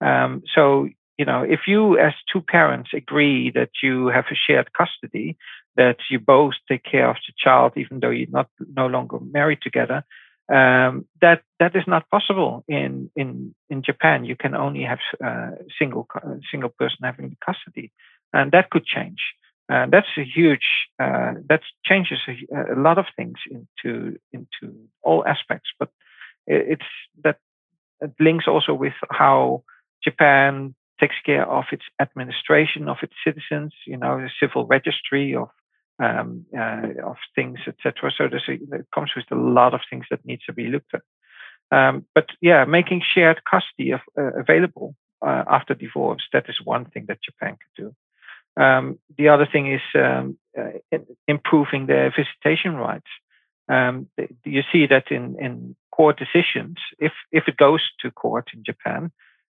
[0.00, 4.72] Um, so, you know, if you as two parents agree that you have a shared
[4.72, 5.36] custody,
[5.76, 9.62] that you both take care of the child, even though you're not no longer married
[9.62, 10.04] together,
[10.52, 14.24] um, that that is not possible in in in Japan.
[14.24, 16.06] You can only have uh, single
[16.50, 17.92] single person having custody,
[18.32, 19.20] and that could change.
[19.70, 20.66] Uh, that's a huge
[20.98, 25.70] uh, that changes a, a, lot of things into into all aspects.
[25.78, 25.90] But
[26.46, 26.90] it's
[27.22, 27.38] that
[28.00, 29.64] it links also with how
[30.02, 33.74] Japan takes care of its administration of its citizens.
[33.86, 35.50] You know, the civil registry of
[36.02, 38.10] um, uh, of things, etc.
[38.16, 40.94] So there's a, it comes with a lot of things that needs to be looked
[40.94, 41.02] at.
[41.70, 46.86] Um, but yeah, making shared custody of, uh, available uh, after divorce that is one
[46.86, 47.94] thing that Japan could do.
[48.58, 53.06] Um, the other thing is um, uh, improving their visitation rights.
[53.68, 54.08] Um,
[54.44, 59.12] you see that in, in court decisions, if if it goes to court in Japan,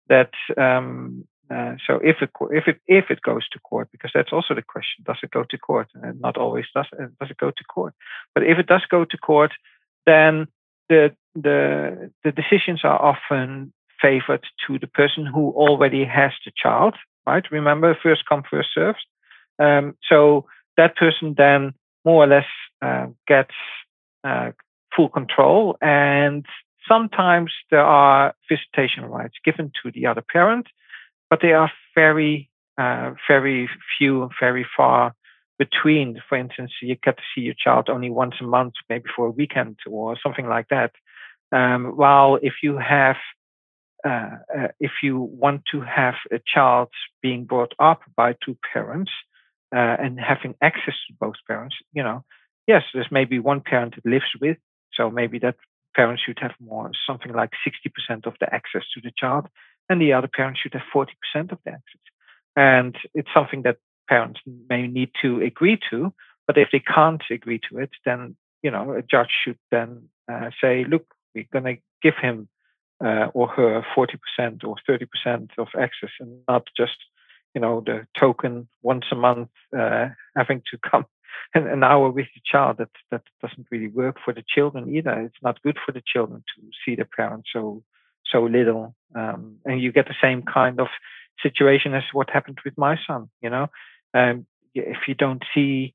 [0.09, 4.33] that um, uh, so if it if it if it goes to court, because that's
[4.33, 5.89] also the question: does it go to court?
[5.95, 7.95] And not always does uh, does it go to court.
[8.35, 9.53] But if it does go to court,
[10.07, 10.47] then
[10.89, 16.95] the the the decisions are often favored to the person who already has the child.
[17.27, 17.45] Right?
[17.51, 19.05] Remember, first come, first served.
[19.59, 20.47] Um, so
[20.77, 22.47] that person then more or less
[22.81, 23.55] uh, gets
[24.25, 24.51] uh,
[24.95, 26.45] full control, and
[26.89, 30.67] sometimes there are visitation rights given to the other parent
[31.33, 33.67] but they are very, uh, very
[33.97, 35.15] few and very far
[35.59, 36.21] between.
[36.29, 39.31] For instance, you get to see your child only once a month, maybe for a
[39.31, 40.91] weekend or something like that.
[41.51, 43.17] Um, while if you have,
[44.05, 46.89] uh, uh, if you want to have a child
[47.23, 49.11] being brought up by two parents
[49.75, 52.25] uh, and having access to both parents, you know,
[52.67, 54.57] yes, there's maybe one parent that lives with,
[54.95, 55.57] so maybe that
[55.95, 57.51] parent should have more, something like
[58.11, 59.47] 60% of the access to the child
[59.89, 61.07] and the other parent should have 40%
[61.53, 62.01] of the access.
[62.57, 63.79] And it's something that
[64.09, 66.13] parents may need to agree to,
[66.47, 70.51] but if they can't agree to it, then you know a judge should then uh,
[70.61, 72.49] say, look, we're going to give him
[73.05, 76.97] uh, or her 40% or 30% of access, and not just
[77.55, 81.05] you know the token once a month uh, having to come
[81.55, 82.79] an, an hour with the child.
[82.79, 85.21] That that doesn't really work for the children either.
[85.21, 87.83] It's not good for the children to see their parents so
[88.31, 90.89] so little, um, and you get the same kind of
[91.43, 93.29] situation as what happened with my son.
[93.43, 93.67] You know,
[94.15, 95.95] um, if you don't see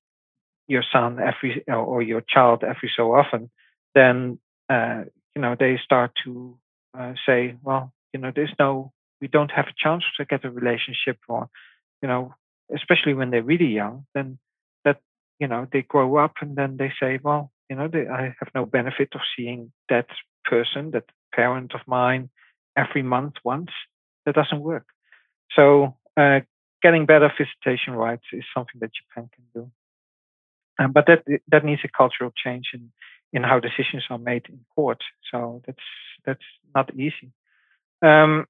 [0.67, 3.49] your son every or your child every so often,
[3.95, 4.39] then
[4.69, 5.03] uh,
[5.35, 6.57] you know they start to
[6.97, 8.91] uh, say, well, you know, there's no,
[9.21, 11.49] we don't have a chance to get a relationship, or
[12.01, 12.33] you know,
[12.73, 14.37] especially when they're really young, then
[14.85, 14.99] that
[15.39, 18.49] you know they grow up and then they say, well, you know, they, I have
[18.55, 20.07] no benefit of seeing that
[20.45, 22.29] person, that parent of mine
[22.77, 23.71] every month once.
[24.25, 24.85] That doesn't work.
[25.55, 26.41] So uh,
[26.81, 29.71] getting better visitation rights is something that Japan can do.
[30.79, 32.91] Um, but that that needs a cultural change in
[33.33, 35.01] in how decisions are made in court.
[35.31, 35.87] So that's
[36.25, 37.31] that's not easy.
[38.01, 38.45] Um,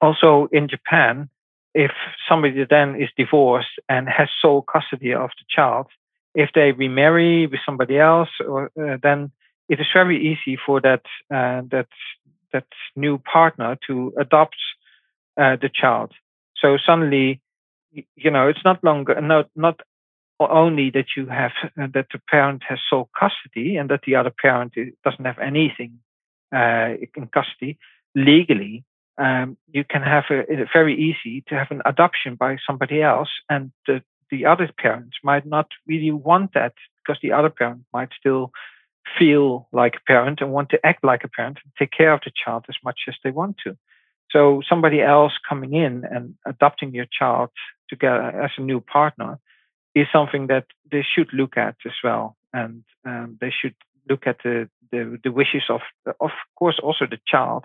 [0.00, 1.28] also in Japan,
[1.74, 1.90] if
[2.28, 5.86] somebody then is divorced and has sole custody of the child,
[6.34, 9.30] if they remarry with somebody else, or uh, then
[9.68, 11.88] it is very easy for that uh, that
[12.52, 12.66] that
[12.96, 14.56] new partner to adopt
[15.36, 16.12] uh, the child.
[16.60, 17.40] So suddenly,
[17.92, 19.80] you know, it's not longer not not
[20.40, 24.32] only that you have uh, that the parent has sole custody and that the other
[24.42, 24.74] parent
[25.04, 26.00] doesn't have anything
[26.54, 27.78] uh, in custody
[28.14, 28.84] legally.
[29.16, 33.30] Um, you can have a, a, very easy to have an adoption by somebody else,
[33.48, 38.08] and the the other parents might not really want that because the other parent might
[38.18, 38.50] still
[39.18, 42.20] feel like a parent and want to act like a parent and take care of
[42.24, 43.76] the child as much as they want to.
[44.30, 47.50] So somebody else coming in and adopting your child
[47.88, 49.38] together as a new partner
[49.94, 53.74] is something that they should look at as well, and um, they should
[54.08, 55.80] look at the, the, the wishes of
[56.20, 57.64] of course also the child,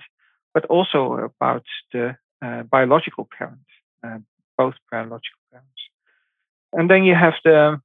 [0.54, 1.64] but also about
[1.94, 3.70] the uh, biological parents,
[4.04, 4.20] uh,
[4.58, 5.82] both biological parents.
[6.74, 7.82] And then you have the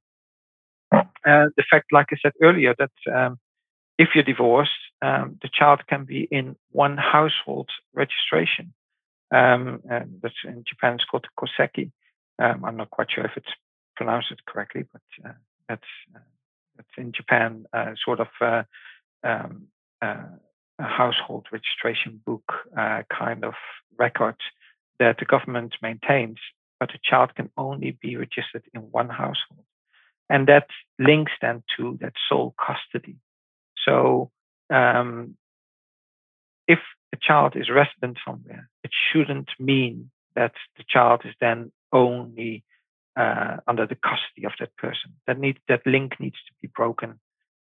[0.91, 3.39] uh, the fact, like I said earlier, that um,
[3.97, 4.71] if you're divorced,
[5.01, 8.73] um, the child can be in one household registration.
[9.33, 9.81] Um,
[10.21, 11.91] that's in Japan, it's called koseki.
[12.37, 13.49] Um, I'm not quite sure if it's
[13.95, 15.33] pronounced it correctly, but uh,
[15.67, 16.19] that's uh,
[16.75, 18.27] that's in Japan, uh, sort of
[19.23, 19.67] um,
[20.01, 22.51] a household registration book
[23.09, 23.53] kind of
[23.97, 24.35] record
[24.99, 26.37] that the government maintains,
[26.79, 29.65] but a child can only be registered in one household,
[30.29, 30.67] and that
[30.99, 33.15] links then to that sole custody.
[33.85, 34.31] So
[34.69, 35.37] um,
[36.67, 36.79] if
[37.13, 42.63] a child is resident somewhere, it shouldn't mean that the child is then only
[43.15, 45.13] uh, under the custody of that person.
[45.27, 47.19] That need that link needs to be broken.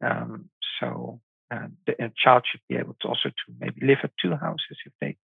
[0.05, 1.20] Um, so
[1.51, 4.92] uh, the child should be able to also to maybe live at two houses if
[5.01, 5.16] they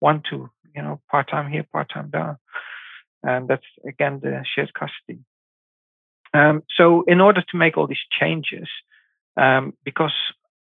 [0.00, 2.38] want to, you know, part time here, part time there.
[3.22, 5.20] And that's again the shared custody.
[6.34, 8.68] Um, so in order to make all these changes,
[9.36, 10.14] um, because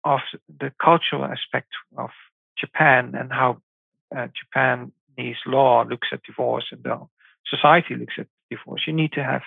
[0.03, 0.19] of
[0.59, 2.09] the cultural aspect of
[2.57, 3.61] Japan and how
[4.15, 6.99] uh, Japanese law looks at divorce and the
[7.49, 9.41] society looks at divorce, you need to have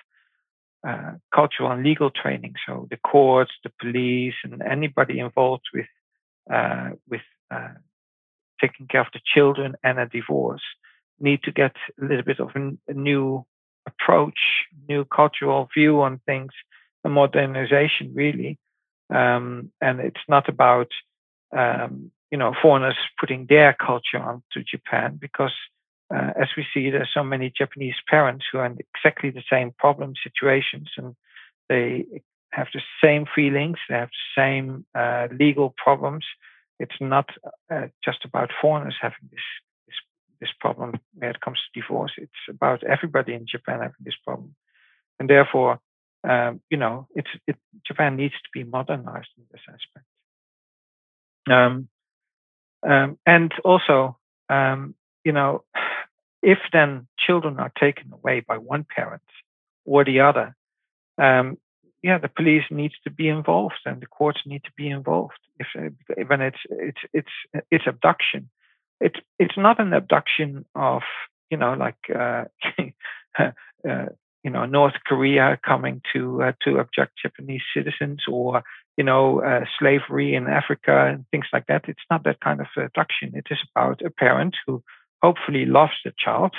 [0.86, 2.54] uh, cultural and legal training.
[2.66, 5.86] So the courts, the police, and anybody involved with
[6.52, 7.20] uh, with
[7.50, 7.74] uh,
[8.60, 10.62] taking care of the children and a divorce
[11.20, 13.44] need to get a little bit of a, a new
[13.86, 14.38] approach,
[14.88, 16.52] new cultural view on things,
[17.04, 18.58] a modernization really.
[19.14, 20.88] Um, and it's not about
[21.56, 25.52] um, you know foreigners putting their culture onto Japan because
[26.14, 29.72] uh, as we see, there's so many Japanese parents who are in exactly the same
[29.78, 31.14] problem situations, and
[31.68, 32.04] they
[32.52, 36.24] have the same feelings, they have the same uh, legal problems.
[36.80, 37.30] It's not
[37.72, 39.40] uh, just about foreigners having this,
[39.86, 39.96] this
[40.40, 42.12] this problem when it comes to divorce.
[42.16, 44.56] It's about everybody in Japan having this problem,
[45.20, 45.78] and therefore,
[46.28, 47.56] um, you know, it's it,
[47.86, 50.06] Japan needs to be modernized in this aspect.
[51.48, 51.88] Um,
[52.82, 54.94] um, and also, um,
[55.24, 55.64] you know,
[56.42, 59.22] if then children are taken away by one parent
[59.84, 60.56] or the other,
[61.18, 61.58] um,
[62.02, 65.38] yeah, the police needs to be involved and the courts need to be involved.
[65.58, 68.48] If uh, when it's it's it's it's abduction,
[69.00, 71.02] it's it's not an abduction of
[71.50, 72.44] you know like uh,
[73.38, 74.06] uh,
[74.42, 78.62] you know North Korea coming to uh, to abduct Japanese citizens or
[78.96, 81.84] you know uh, slavery in Africa and things like that.
[81.86, 83.32] It's not that kind of abduction.
[83.34, 84.82] It is about a parent who
[85.22, 86.54] hopefully loves the child,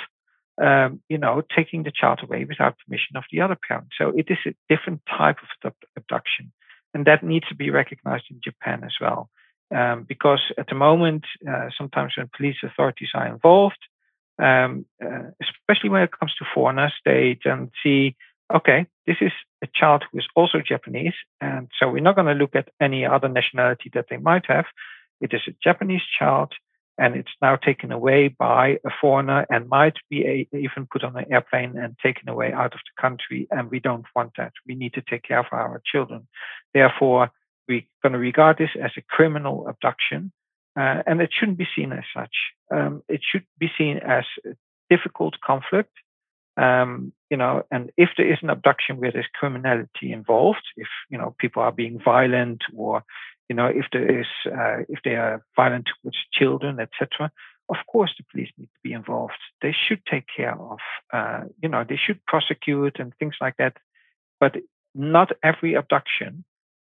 [0.62, 3.88] um, you know, taking the child away without permission of the other parent.
[3.98, 6.52] So it is a different type of abduction.
[6.94, 9.30] And that needs to be recognized in Japan as well.
[9.74, 13.78] Um, because at the moment, uh, sometimes when police authorities are involved,
[14.38, 18.14] um, uh, especially when it comes to foreigners, they then see,
[18.54, 19.32] okay, this is
[19.62, 21.14] a child who is also Japanese.
[21.40, 24.66] And so we're not going to look at any other nationality that they might have.
[25.22, 26.52] It is a Japanese child
[26.98, 31.16] and it's now taken away by a foreigner and might be a, even put on
[31.16, 33.46] an airplane and taken away out of the country.
[33.50, 34.52] And we don't want that.
[34.66, 36.28] We need to take care of our children.
[36.74, 37.30] Therefore,
[37.68, 40.32] we're going to regard this as a criminal abduction,
[40.78, 42.34] uh, and it shouldn't be seen as such.
[42.70, 44.50] Um, it should be seen as a
[44.90, 45.92] difficult conflict.
[46.56, 51.16] Um, you know, and if there is an abduction where there's criminality involved, if you
[51.16, 53.04] know people are being violent or
[53.48, 57.30] you know, if there is, uh, if they are violent towards children, etc.
[57.68, 59.40] Of course, the police need to be involved.
[59.60, 60.78] They should take care of,
[61.12, 63.76] uh, you know, they should prosecute and things like that.
[64.40, 64.56] But
[64.94, 66.44] not every abduction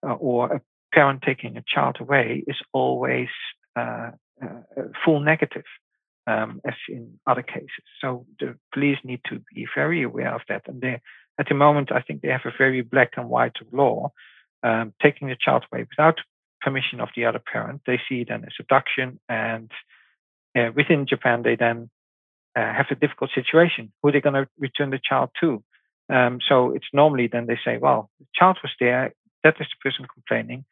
[0.06, 0.62] uh, or a
[0.94, 3.30] parent taking a child away is always
[3.76, 5.66] uh, uh, full negative.
[6.26, 7.84] Um, as in other cases.
[8.00, 10.62] So the police need to be very aware of that.
[10.70, 11.02] And they,
[11.38, 14.14] at the moment, I think they have a very black and white law.
[14.64, 16.22] Um, taking the child away without
[16.64, 17.82] permission of the other parent.
[17.86, 19.72] They see it then as abduction, and
[20.58, 21.90] uh, within Japan, they then
[22.56, 23.92] uh, have a difficult situation.
[24.02, 25.64] Who are they going to return the child to?
[26.10, 29.90] Um, so it's normally then they say, well, the child was there, that is the
[29.90, 30.66] person complaining,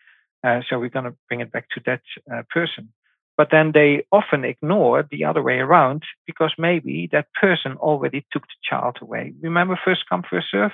[0.44, 2.92] uh, so we're going to bring it back to that uh, person.
[3.38, 8.44] But then they often ignore the other way around because maybe that person already took
[8.44, 9.34] the child away.
[9.42, 10.72] Remember, first come, first serve?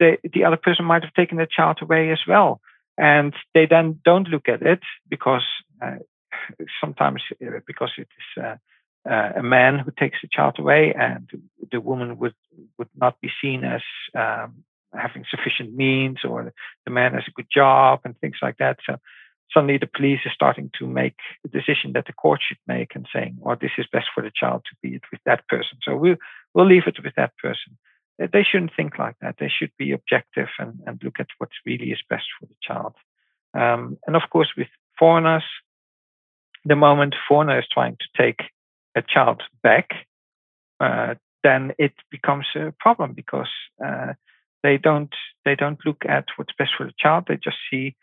[0.00, 2.60] The, the other person might have taken the child away as well.
[2.98, 5.44] And they then don't look at it because
[5.82, 5.96] uh,
[6.80, 8.56] sometimes uh, because it is uh,
[9.08, 11.28] uh, a man who takes the child away, and
[11.70, 12.34] the woman would
[12.78, 13.82] would not be seen as
[14.14, 16.52] um, having sufficient means, or
[16.84, 18.78] the man has a good job, and things like that.
[18.88, 18.96] So
[19.52, 23.06] suddenly the police is starting to make a decision that the court should make and
[23.14, 25.96] saying, "Well, this is best for the child to be it with that person." So
[25.96, 26.16] we'll
[26.54, 27.78] we'll leave it with that person.
[28.18, 29.36] They shouldn't think like that.
[29.38, 32.94] They should be objective and, and look at what really is best for the child.
[33.54, 35.44] Um, and of course, with foreigners,
[36.64, 38.40] the moment foreigner is trying to take
[38.96, 39.90] a child back,
[40.80, 43.50] uh, then it becomes a problem because
[43.84, 44.14] uh,
[44.62, 45.14] they don't
[45.44, 47.24] they don't look at what's best for the child.
[47.28, 47.94] They just see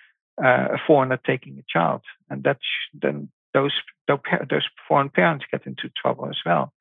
[0.41, 2.59] uh, a foreigner taking a child, and that's
[2.93, 3.73] then those
[4.07, 6.71] those foreign parents get into trouble as well.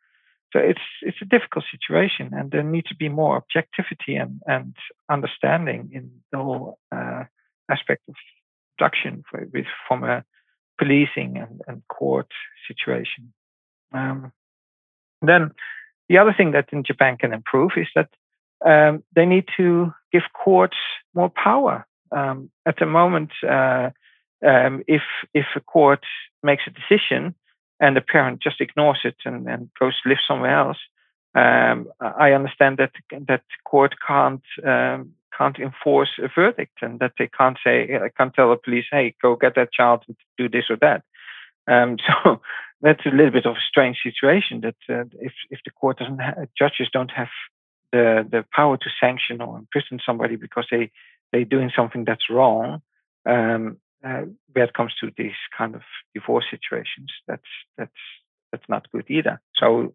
[0.52, 4.74] So it's it's a difficult situation, and there needs to be more objectivity and and
[5.10, 7.24] understanding in the whole uh,
[7.70, 8.14] aspect of
[8.76, 10.24] production for, with from a
[10.78, 12.28] policing and, and court
[12.68, 13.32] situation.
[13.94, 14.32] Um,
[15.22, 15.52] then
[16.08, 18.08] the other thing that in Japan can improve is that
[18.64, 20.76] um, they need to give courts
[21.14, 21.86] more power.
[22.10, 23.90] Um, at the moment, uh,
[24.46, 26.04] um, if if a court
[26.42, 27.34] makes a decision
[27.82, 30.78] and the parent just ignores it and, and goes live somewhere else,
[31.34, 32.92] um, I understand that
[33.28, 38.32] that court can't um, can't enforce a verdict and that they can't say I can't
[38.34, 41.02] tell the police, hey, go get that child and do this or that.
[41.66, 42.40] Um, so
[42.82, 46.20] that's a little bit of a strange situation that uh, if if the court doesn't
[46.20, 47.32] ha- judges don't have
[47.90, 50.92] the the power to sanction or imprison somebody because they
[51.32, 52.80] they're doing something that's wrong
[53.26, 54.22] um, uh,
[54.52, 55.82] where it comes to these kind of
[56.14, 58.02] divorce situations that's that's
[58.50, 59.40] that's not good either.
[59.56, 59.94] So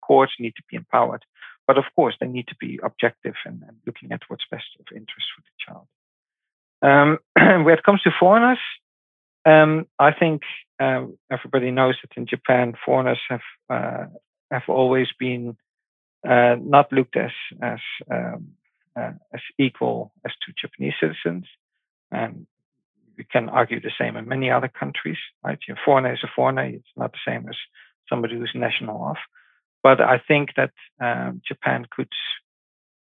[0.00, 1.24] courts need to be empowered
[1.64, 4.86] but of course they need to be objective and, and looking at what's best of
[4.90, 5.86] interest for the child.
[6.82, 7.18] Um,
[7.64, 8.58] where it comes to foreigners
[9.44, 10.42] um, I think
[10.80, 14.06] um, everybody knows that in Japan, foreigners have uh,
[14.50, 15.56] have always been
[16.28, 17.80] uh, not looked as as
[18.10, 18.52] um,
[18.94, 21.46] uh, as equal as to Japanese citizens,
[22.10, 22.46] and
[23.16, 25.18] we can argue the same in many other countries.
[25.44, 27.56] Right, a foreigner is a foreigner; it's not the same as
[28.08, 29.16] somebody who's national of.
[29.82, 32.12] But I think that um, Japan could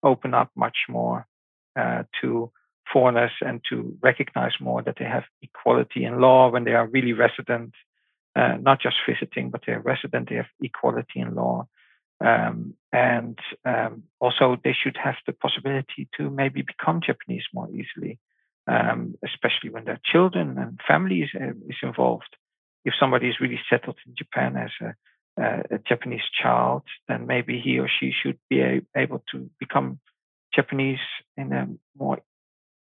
[0.04, 1.28] open up much more
[1.80, 2.51] uh, to
[2.91, 7.14] foreigners and to recognize more that they have equality in law when they are really
[7.14, 7.74] resident,
[8.36, 11.68] uh, not just visiting, but they're resident, they have equality in law.
[12.24, 18.20] Um, and um, also, they should have the possibility to maybe become Japanese more easily,
[18.68, 22.36] um, especially when their children and families uh, is involved.
[22.86, 27.59] If somebody is really settled in Japan as a, uh, a Japanese child, then maybe
[27.64, 29.99] he or she should be a, able to become
[30.53, 30.99] Japanese
[31.38, 32.20] in a more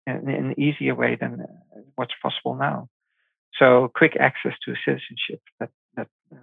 [0.06, 2.88] in an easier way than uh, what's possible now.
[3.58, 6.36] So quick access to citizenship that that uh,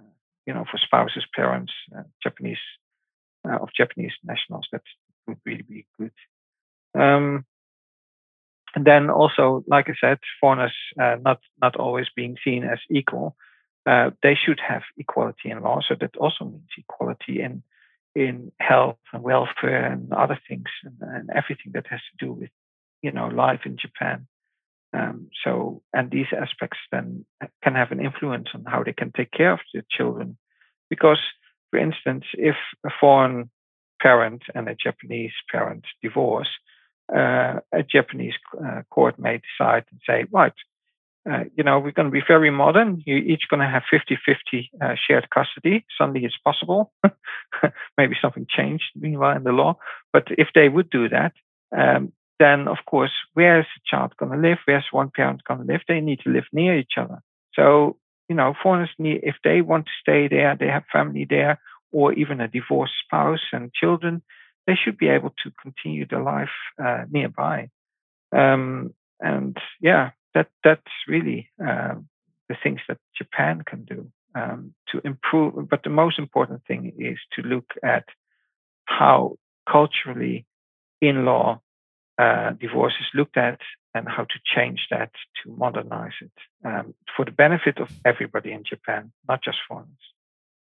[0.46, 2.58] you know for spouses, parents, uh, Japanese
[3.48, 4.82] uh, of Japanese nationals that
[5.26, 6.12] would really be good.
[6.94, 7.44] Um,
[8.76, 13.34] and then also, like I said, foreigners uh, not not always being seen as equal.
[13.86, 15.80] Uh, they should have equality in law.
[15.80, 17.62] So that also means equality in
[18.14, 22.50] in health and welfare and other things and, and everything that has to do with
[23.00, 24.26] you know life in Japan.
[24.92, 27.24] Um, so and these aspects then
[27.62, 30.36] can have an influence on how they can take care of their children,
[30.90, 31.22] because
[31.70, 33.48] for instance, if a foreign
[34.02, 36.50] parent and a Japanese parent divorce,
[37.14, 40.52] uh, a Japanese uh, court may decide and say, right,
[41.30, 43.02] uh, you know, we're going to be very modern.
[43.04, 45.84] You're each going to have 50 50 uh, shared custody.
[45.98, 46.92] Suddenly it's possible.
[47.98, 49.78] Maybe something changed meanwhile in the law.
[50.12, 51.32] But if they would do that,
[51.76, 54.58] um, then of course, where is the child going to live?
[54.66, 55.80] Where's one parent going to live?
[55.88, 57.22] They need to live near each other.
[57.54, 57.96] So,
[58.28, 61.58] you know, foreigners need, if they want to stay there, they have family there,
[61.92, 64.22] or even a divorced spouse and children,
[64.66, 67.68] they should be able to continue their life uh, nearby.
[68.36, 71.94] Um, and yeah, that that's really uh,
[72.48, 75.68] the things that Japan can do um, to improve.
[75.68, 78.04] But the most important thing is to look at
[78.84, 79.36] how
[79.70, 80.46] culturally
[81.00, 81.60] in law
[82.18, 83.60] uh, divorce is looked at
[83.94, 85.10] and how to change that
[85.42, 86.32] to modernize it
[86.64, 89.96] um, for the benefit of everybody in Japan, not just foreigners.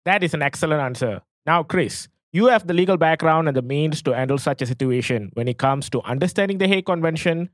[0.06, 1.22] That is an excellent answer.
[1.46, 5.32] Now, Chris, You have the legal background and the means to handle such a situation
[5.34, 7.50] when it comes to understanding the Hague Convention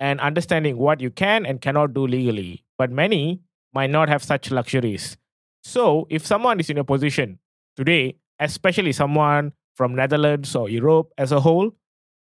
[0.00, 2.64] and understanding what you can and cannot do legally.
[2.78, 3.40] But many
[3.74, 5.18] might not have such luxuries.
[5.62, 7.40] So, if someone is in a position
[7.76, 11.72] today, especially someone from Netherlands or Europe as a whole,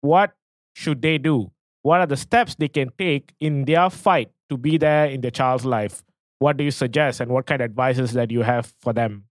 [0.02, 0.34] what
[0.74, 1.52] should they do?
[1.84, 5.32] What are the steps they can take in their fight to be there in their
[5.32, 6.04] child's life?
[6.40, 9.26] What do you suggest and what kind of advices that you have for them?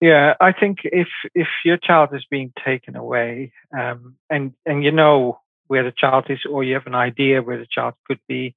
[0.00, 4.92] Yeah, I think if if your child is being taken away, um, and and you
[4.92, 8.54] know where the child is, or you have an idea where the child could be,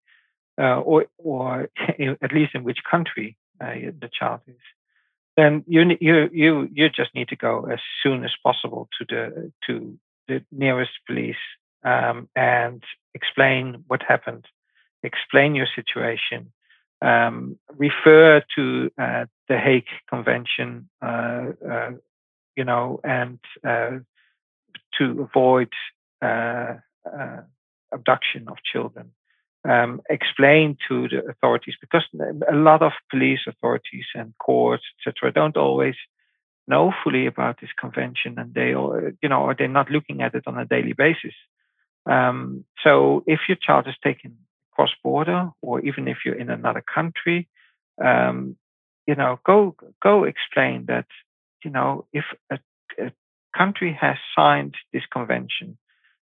[0.60, 1.70] uh, or or
[2.22, 4.56] at least in which country uh, the child is,
[5.36, 9.52] then you you you you just need to go as soon as possible to the
[9.68, 9.98] to
[10.30, 11.44] the nearest police
[11.84, 12.84] um, and
[13.14, 14.46] explain what happened,
[15.04, 16.54] explain your situation,
[17.04, 21.92] um, refer to uh, the Hague Convention, uh, uh,
[22.56, 24.00] you know, and uh,
[24.98, 25.70] to avoid
[26.22, 26.76] uh,
[27.06, 27.42] uh,
[27.92, 29.12] abduction of children.
[29.66, 32.04] Um, explain to the authorities because
[32.50, 35.96] a lot of police authorities and courts, etc., don't always
[36.68, 40.44] know fully about this convention, and they, you know, or they're not looking at it
[40.48, 41.34] on a daily basis.
[42.06, 44.38] Um, so, if your child is taken
[44.76, 47.48] cross border, or even if you're in another country,
[48.04, 48.56] um,
[49.08, 51.08] you know, go go explain that,
[51.64, 52.60] you know, if a,
[53.00, 53.12] a
[53.56, 55.78] country has signed this convention,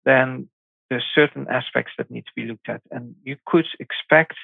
[0.05, 0.49] then
[0.89, 4.35] there's certain aspects that need to be looked at, and you could expect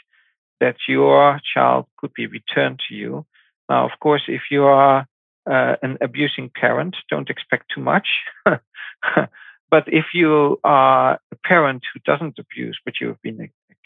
[0.61, 3.27] that your child could be returned to you.
[3.69, 5.07] Now, of course, if you are
[5.51, 8.09] uh, an abusing parent, don't expect too much.
[8.45, 13.41] but if you are a parent who doesn't abuse, but you've been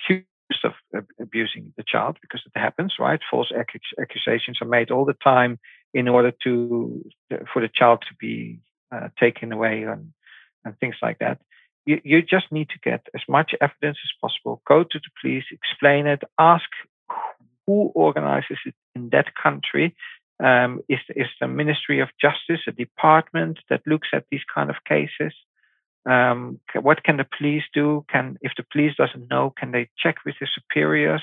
[0.05, 3.21] accused of abusing the child because it happens, right?
[3.31, 5.59] False accusations are made all the time
[5.95, 7.05] in order to
[7.53, 8.61] for the child to be
[8.93, 10.13] uh, taken away and
[10.65, 11.41] and things like that.
[11.87, 14.63] You you just need to get as much evidence as possible.
[14.67, 16.69] Go to the police, explain it, ask
[17.67, 19.95] who organizes it in that country.
[20.43, 24.77] Um, is is the Ministry of Justice a department that looks at these kind of
[24.89, 25.35] cases?
[26.09, 28.05] Um, what can the police do?
[28.11, 31.23] Can if the police doesn't know, can they check with their superiors?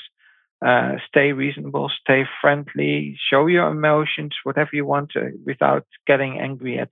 [0.65, 6.79] Uh, stay reasonable, stay friendly, show your emotions, whatever you want, to, without getting angry
[6.79, 6.89] at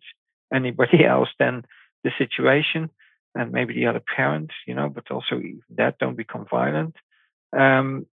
[0.54, 1.64] anybody else than
[2.04, 2.90] the situation
[3.34, 4.90] and maybe the other parent, you know.
[4.90, 5.42] But also
[5.78, 6.96] that, don't become violent.
[7.58, 8.06] Um,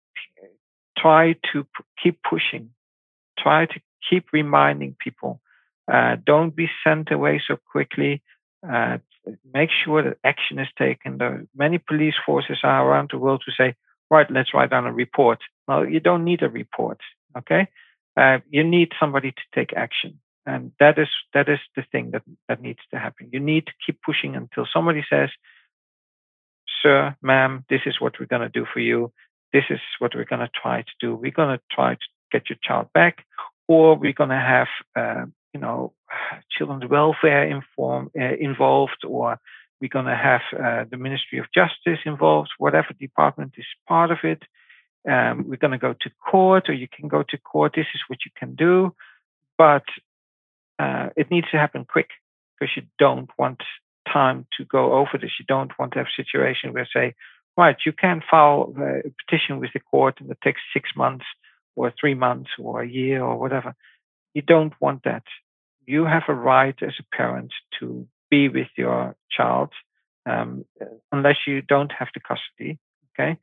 [0.97, 2.71] try to p- keep pushing.
[3.37, 5.41] Try to keep reminding people.
[5.91, 8.21] Uh, don't be sent away so quickly.
[8.67, 8.97] Uh,
[9.53, 11.17] make sure that action is taken.
[11.17, 13.75] There are many police forces are around the world who say,
[14.09, 15.39] right, let's write down a report.
[15.67, 16.99] Well, you don't need a report,
[17.37, 17.67] okay?
[18.17, 20.19] Uh, you need somebody to take action.
[20.45, 23.29] And that is that is the thing that, that needs to happen.
[23.31, 25.29] You need to keep pushing until somebody says,
[26.81, 29.11] Sir, ma'am, this is what we're gonna do for you.
[29.53, 31.15] This is what we're gonna try to do.
[31.15, 32.01] We're gonna try to
[32.31, 33.23] get your child back,
[33.67, 35.93] or we're gonna have uh, you know,
[36.57, 39.39] children's welfare inform, uh, involved, or
[39.79, 44.19] we're going to have uh, the Ministry of Justice involved, whatever department is part of
[44.23, 44.43] it.
[45.09, 47.73] Um, we're going to go to court, or you can go to court.
[47.75, 48.93] This is what you can do,
[49.57, 49.83] but
[50.77, 52.09] uh, it needs to happen quick
[52.59, 53.61] because you don't want
[54.11, 55.31] time to go over this.
[55.39, 57.15] You don't want to have a situation where say,
[57.57, 61.25] right, you can file a petition with the court and it takes six months
[61.75, 63.75] or three months or a year or whatever.
[64.33, 65.23] You don't want that.
[65.85, 69.69] You have a right as a parent to be with your child,
[70.25, 70.65] um,
[71.11, 72.79] unless you don't have the custody.
[73.13, 73.37] Okay.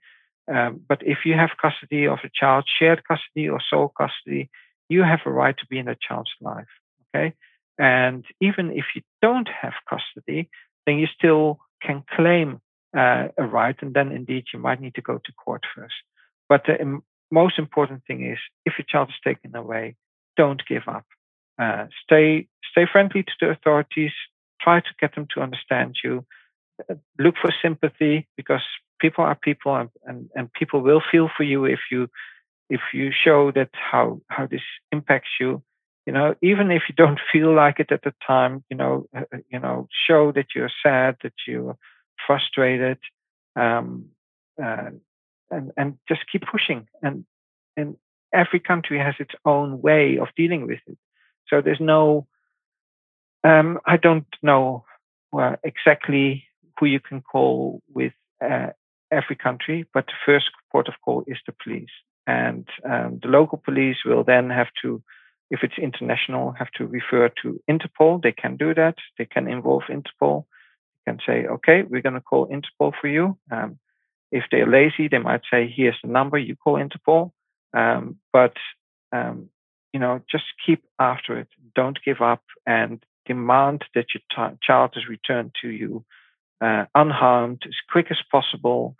[0.50, 4.48] Um, but if you have custody of a child, shared custody or sole custody,
[4.88, 6.66] you have a right to be in a child's life.
[7.14, 7.34] Okay.
[7.78, 10.48] And even if you don't have custody,
[10.86, 12.60] then you still can claim
[12.96, 13.76] uh, a right.
[13.82, 15.94] And then indeed you might need to go to court first.
[16.48, 17.00] But the
[17.30, 19.96] most important thing is if your child is taken away,
[20.38, 21.04] don't give up.
[21.58, 24.12] Uh, stay stay friendly to the authorities.
[24.60, 26.24] Try to get them to understand you.
[26.88, 28.62] Uh, look for sympathy because
[29.00, 32.08] people are people, and, and, and people will feel for you if you
[32.70, 35.62] if you show that how how this impacts you.
[36.06, 39.24] You know, even if you don't feel like it at the time, you know, uh,
[39.34, 41.76] uh you know, show that you're sad, that you're
[42.26, 42.98] frustrated,
[43.56, 44.06] um,
[44.62, 44.90] uh,
[45.50, 46.86] and and just keep pushing.
[47.02, 47.24] And
[47.76, 47.96] and
[48.32, 50.98] every country has its own way of dealing with it.
[51.48, 52.26] So there's no,
[53.44, 54.84] um, I don't know
[55.32, 56.44] well, exactly
[56.78, 58.12] who you can call with
[58.44, 58.68] uh,
[59.10, 61.90] every country, but the first port of call is the police.
[62.26, 65.02] And um, the local police will then have to
[65.50, 68.22] if it's international, have to refer to Interpol.
[68.22, 68.96] They can do that.
[69.16, 70.44] They can involve Interpol.
[71.06, 73.38] They can say, okay, we're going to call Interpol for you.
[73.50, 73.78] Um,
[74.30, 77.32] if they're lazy, they might say, here's the number, you call Interpol.
[77.74, 78.54] Um, but,
[79.12, 79.50] um,
[79.92, 81.48] you know, just keep after it.
[81.74, 86.04] Don't give up and demand that your t- child is returned to you
[86.60, 88.96] uh, unharmed as quick as possible.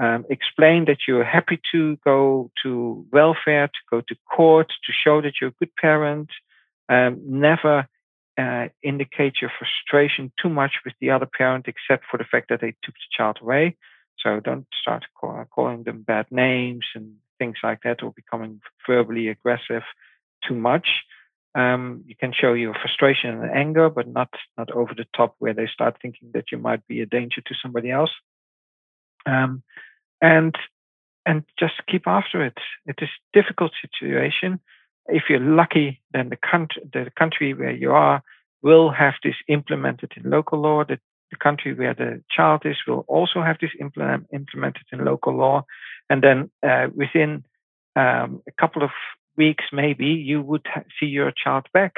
[0.00, 5.20] Um, explain that you're happy to go to welfare, to go to court, to show
[5.22, 6.30] that you're a good parent.
[6.88, 7.88] Um, never
[8.38, 12.60] uh, indicate your frustration too much with the other parent, except for the fact that
[12.60, 13.76] they took the child away.
[14.18, 19.28] So don't start call, calling them bad names and things like that, or becoming verbally
[19.28, 19.82] aggressive
[20.46, 20.88] too much.
[21.54, 25.54] Um, you can show your frustration and anger, but not not over the top where
[25.54, 28.10] they start thinking that you might be a danger to somebody else.
[29.26, 29.62] Um,
[30.20, 30.54] and
[31.26, 32.58] and just keep after it.
[32.86, 34.60] It is a difficult situation.
[35.06, 38.22] If you're lucky, then the country the country where you are
[38.62, 40.84] will have this implemented in local law.
[40.84, 40.98] The,
[41.30, 45.64] the country where the child is will also have this implement, implemented in local law,
[46.10, 47.44] and then uh, within
[47.96, 48.90] um, a couple of
[49.36, 51.94] weeks, maybe you would ha- see your child back.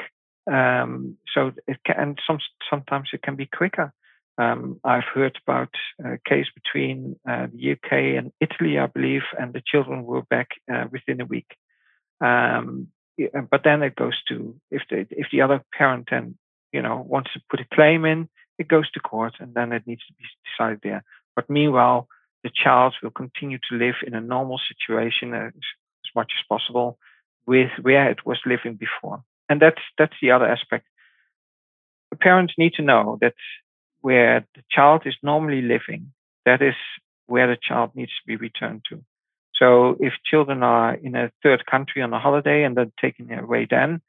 [0.51, 2.39] Um, so it can, and some,
[2.69, 3.93] sometimes it can be quicker.
[4.37, 5.69] Um, I've heard about
[6.03, 10.49] a case between uh, the UK and Italy, I believe, and the children were back
[10.73, 11.55] uh, within a week.
[12.21, 12.87] Um,
[13.49, 16.37] but then it goes to if the if the other parent then
[16.71, 18.29] you know wants to put a claim in,
[18.61, 21.03] it goes to court, and then it needs to be decided there.
[21.35, 22.07] But meanwhile,
[22.43, 25.53] the child will continue to live in a normal situation as,
[26.05, 26.97] as much as possible
[27.45, 29.23] with where it was living before.
[29.49, 30.85] And that's that's the other aspect.
[32.11, 33.35] The parents need to know that
[34.01, 36.13] where the child is normally living,
[36.45, 36.75] that is
[37.27, 39.03] where the child needs to be returned to.
[39.59, 43.67] So if children are in a third country on a holiday and they're taken away
[43.69, 44.01] then,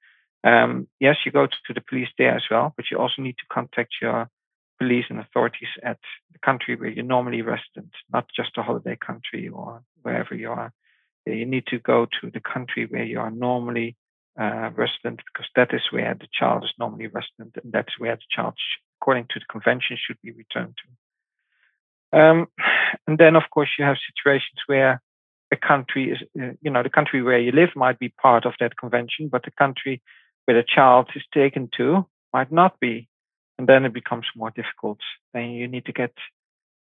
[0.44, 3.36] um, yes, you go to, to, the police there as well, but you also need
[3.38, 4.28] to contact your
[4.82, 5.98] police and authorities at
[6.32, 10.72] the country where you're normally resident, not just a holiday country or wherever you are
[11.26, 13.96] you need to go to the country where you are normally
[14.40, 18.22] uh, resident because that is where the child is normally resident and that's where the
[18.30, 18.54] child,
[19.00, 22.18] according to the convention, should be returned to.
[22.18, 22.48] Um,
[23.06, 25.00] and then, of course, you have situations where
[25.52, 28.54] a country is, uh, you know, the country where you live might be part of
[28.60, 30.02] that convention, but the country
[30.44, 33.08] where the child is taken to might not be.
[33.62, 34.98] And then it becomes more difficult.
[35.32, 36.10] Then you need to get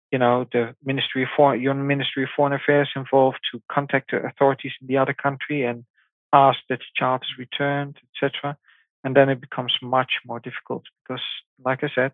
[0.10, 4.26] you know, the Ministry of Foreign, your Ministry of Foreign Affairs involved to contact the
[4.26, 5.84] authorities in the other country and
[6.32, 8.56] ask that the child is returned, etc.
[9.04, 11.22] And then it becomes much more difficult because,
[11.62, 12.14] like I said,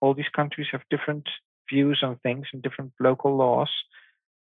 [0.00, 1.28] all these countries have different
[1.70, 3.70] views on things and different local laws.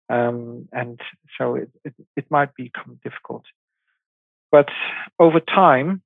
[0.09, 1.01] Um, and
[1.37, 3.43] so it, it, it might become difficult.
[4.53, 4.69] But
[5.19, 6.01] over time,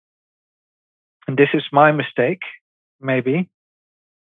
[1.29, 2.41] and this is my mistake,
[3.03, 3.49] maybe,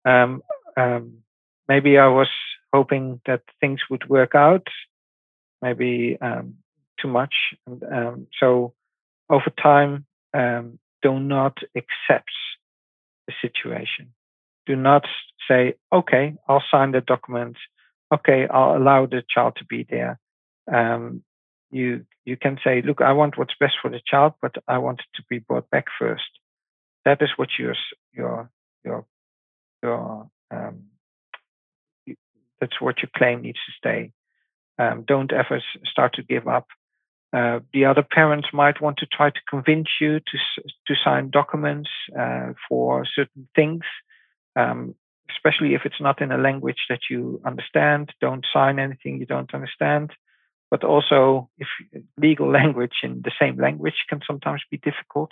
[0.05, 0.41] um,
[0.77, 1.19] um,
[1.67, 2.29] maybe I was
[2.73, 4.67] hoping that things would work out,
[5.61, 6.55] maybe um,
[6.99, 7.33] too much.
[7.65, 8.73] And, um, so
[9.29, 12.31] over time, um, do not accept
[13.27, 14.13] the situation.
[14.65, 15.05] Do not
[15.47, 17.57] say, okay, I'll sign the document.
[18.13, 20.19] Okay, I'll allow the child to be there.
[20.71, 21.23] Um,
[21.71, 24.99] you you can say, look, I want what's best for the child, but I want
[25.01, 26.23] it to be brought back first.
[27.05, 27.75] That is what your
[28.13, 28.49] your
[28.83, 29.05] your
[29.83, 30.83] your um,
[32.59, 34.11] that's what your claim needs to stay.
[34.77, 36.67] Um, don't ever start to give up.
[37.31, 40.37] Uh, the other parents might want to try to convince you to
[40.87, 43.83] to sign documents uh, for certain things,
[44.55, 44.95] um,
[45.29, 48.11] especially if it's not in a language that you understand.
[48.21, 50.11] Don't sign anything you don't understand.
[50.71, 51.67] But also, if
[52.17, 55.31] legal language in the same language can sometimes be difficult.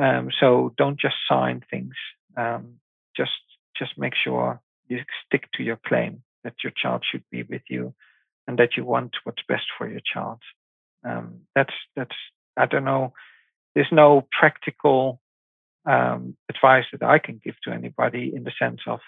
[0.00, 1.94] Um, so don't just sign things.
[2.36, 2.74] Um,
[3.16, 3.30] just
[3.76, 7.94] just make sure you stick to your claim that your child should be with you
[8.46, 10.38] and that you want what's best for your child.
[11.04, 12.16] Um, that's that's
[12.56, 13.12] I don't know.
[13.74, 15.20] There's no practical
[15.86, 19.00] um, advice that I can give to anybody in the sense of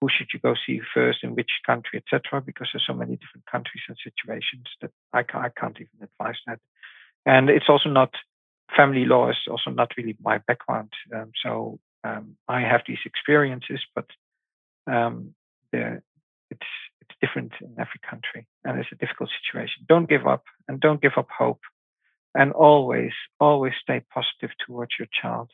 [0.00, 2.40] who should you go see first in which country, etc.
[2.40, 6.38] Because there's so many different countries and situations that I can't, I can't even advise
[6.46, 6.60] that.
[7.26, 8.10] And it's also not
[8.76, 10.92] family law is also not really my background.
[11.14, 14.06] Um, so um, I have these experiences, but
[14.86, 15.34] um,
[15.72, 16.02] the
[16.50, 16.66] it's
[17.00, 19.84] it's different in every country and it's a difficult situation.
[19.88, 21.60] Don't give up and don't give up hope.
[22.34, 25.50] And always, always stay positive towards your child.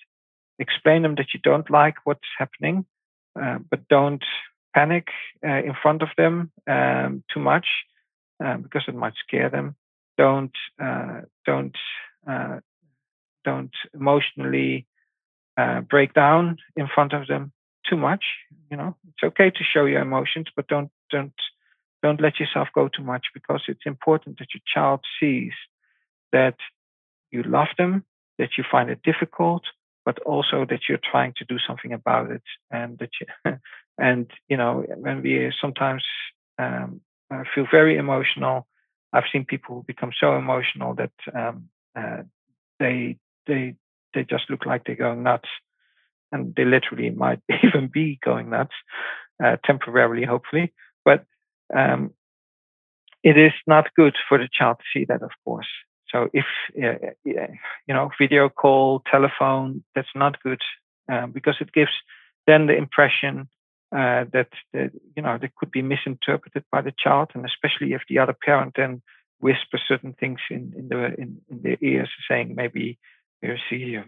[0.59, 2.85] Explain them that you don't like what's happening,
[3.41, 4.25] uh, but don't
[4.75, 5.09] panic
[5.47, 7.67] uh, in front of them um, too much
[8.45, 9.77] uh, because it might scare them.
[10.19, 11.77] Don't uh, don't
[12.29, 12.59] uh,
[13.45, 14.87] don't emotionally
[15.57, 17.53] uh, break down in front of them
[17.89, 18.25] too much.
[18.71, 21.33] You know, it's okay to show your emotions, but don't don't
[22.03, 25.53] don't let yourself go too much because it's important that your child sees
[26.33, 26.57] that
[27.31, 28.05] you love them,
[28.39, 29.63] that you find it difficult,
[30.05, 33.53] but also that you're trying to do something about it, and that you
[33.99, 36.03] and you know when we sometimes
[36.59, 37.01] um,
[37.55, 38.67] feel very emotional,
[39.13, 42.23] I've seen people become so emotional that um, uh,
[42.81, 43.17] they
[43.47, 43.75] they
[44.15, 45.49] they just look like they're going nuts,
[46.33, 48.75] and they literally might even be going nuts
[49.43, 50.73] uh, temporarily, hopefully.
[51.05, 51.25] But
[51.75, 52.13] um,
[53.23, 55.67] it is not good for the child to see that, of course.
[56.11, 56.45] So if
[56.83, 60.61] uh, you know video call, telephone, that's not good
[61.11, 61.91] um, because it gives
[62.47, 63.49] then the impression
[63.91, 68.19] uh, that, you know that could be misinterpreted by the child, and especially if the
[68.19, 69.03] other parent then
[69.41, 72.99] whispers certain things in in the in, in their ears, saying maybe
[73.45, 73.99] you see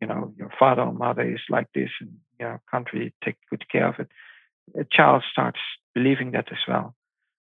[0.00, 3.88] you know your father or mother is like this, and your country take good care
[3.88, 4.08] of it.
[4.78, 5.58] A child starts
[5.94, 6.94] believing that as well.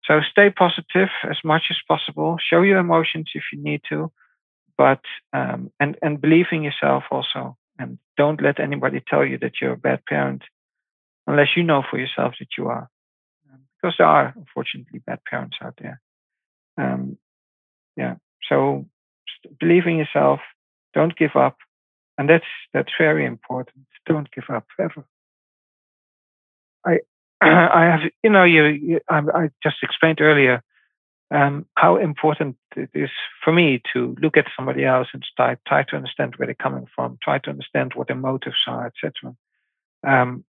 [0.04, 2.36] So stay positive as much as possible.
[2.40, 4.10] Show your emotions if you need to,
[4.76, 5.00] but
[5.32, 7.56] um, and and believe in yourself also.
[7.78, 10.42] And don't let anybody tell you that you're a bad parent,
[11.26, 12.90] unless you know for yourself that you are,
[13.50, 16.00] um, because there are unfortunately bad parents out there.
[16.76, 17.16] Um,
[17.96, 18.16] yeah.
[18.48, 18.86] So
[19.58, 20.40] believe in yourself.
[20.94, 21.56] Don't give up,
[22.18, 23.86] and that's that's very important.
[24.06, 25.04] Don't give up ever.
[26.84, 26.98] I
[27.40, 30.62] I have, you know, you, you I, I, just explained earlier
[31.30, 33.10] um, how important it is
[33.42, 36.86] for me to look at somebody else and try, try to understand where they're coming
[36.94, 39.34] from, try to understand what their motives are, etc.
[40.06, 40.44] Um,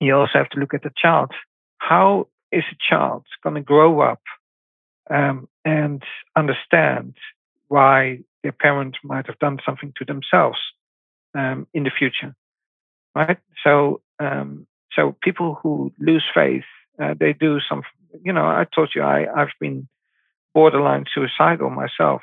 [0.00, 1.32] you also have to look at the child.
[1.78, 4.20] How is a child going to grow up
[5.10, 6.02] um, and
[6.36, 7.14] understand
[7.68, 10.58] why their parent might have done something to themselves
[11.34, 12.36] um, in the future?
[13.16, 13.38] Right.
[13.64, 16.64] So um, so people who lose faith,
[17.02, 17.82] uh, they do some.
[18.22, 19.88] You know, I told you I I've been
[20.52, 22.22] borderline suicidal myself.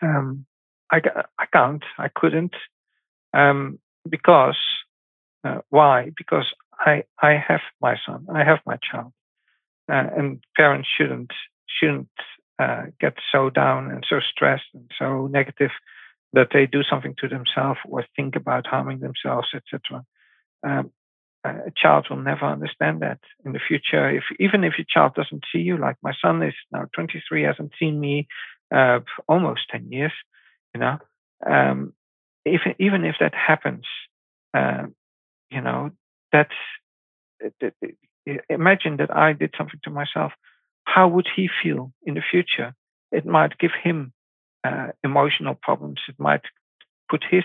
[0.00, 0.46] Um,
[0.92, 1.00] I
[1.38, 2.54] I can't, I couldn't,
[3.32, 3.78] um,
[4.08, 4.58] because
[5.44, 6.10] uh, why?
[6.16, 9.12] Because I I have my son, I have my child,
[9.90, 11.32] uh, and parents shouldn't
[11.66, 12.08] shouldn't
[12.62, 15.70] uh, get so down and so stressed and so negative
[16.32, 20.04] that they do something to themselves or think about harming themselves, etc.
[20.66, 20.90] Um,
[21.44, 24.08] a child will never understand that in the future.
[24.10, 27.72] If even if your child doesn't see you, like my son is now 23, hasn't
[27.78, 28.28] seen me
[28.74, 30.12] uh, almost 10 years,
[30.74, 30.98] you know.
[31.44, 31.94] Um,
[32.44, 33.84] if even if that happens,
[34.54, 34.86] uh,
[35.50, 35.90] you know,
[36.32, 36.54] that's
[38.48, 40.32] imagine that I did something to myself.
[40.84, 42.74] How would he feel in the future?
[43.10, 44.12] It might give him
[44.64, 46.00] uh, emotional problems.
[46.08, 46.42] It might
[47.10, 47.44] put his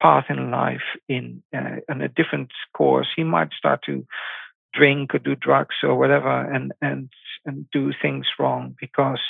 [0.00, 3.08] path in life in uh, in a different course.
[3.14, 4.06] He might start to
[4.72, 7.10] drink or do drugs or whatever, and and
[7.44, 9.20] and do things wrong because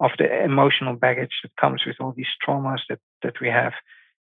[0.00, 3.72] of the emotional baggage that comes with all these traumas that that we have.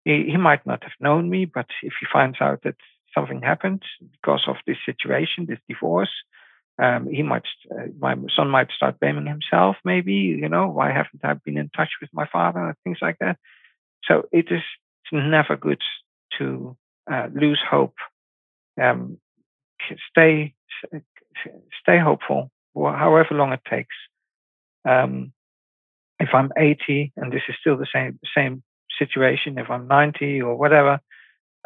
[0.05, 2.75] He, he might not have known me, but if he finds out that
[3.13, 6.11] something happened because of this situation, this divorce,
[6.79, 9.77] um, he might, uh, my son might start blaming himself.
[9.83, 12.59] Maybe you know why haven't I been in touch with my father?
[12.59, 13.37] and Things like that.
[14.05, 14.61] So it is
[15.11, 15.81] never good
[16.37, 16.77] to
[17.11, 17.95] uh, lose hope.
[18.81, 19.17] Um,
[20.09, 20.53] stay
[21.81, 23.95] stay hopeful, however long it takes.
[24.87, 25.33] Um,
[26.19, 28.63] if I'm 80 and this is still the same same
[28.99, 30.99] situation, if I'm 90 or whatever,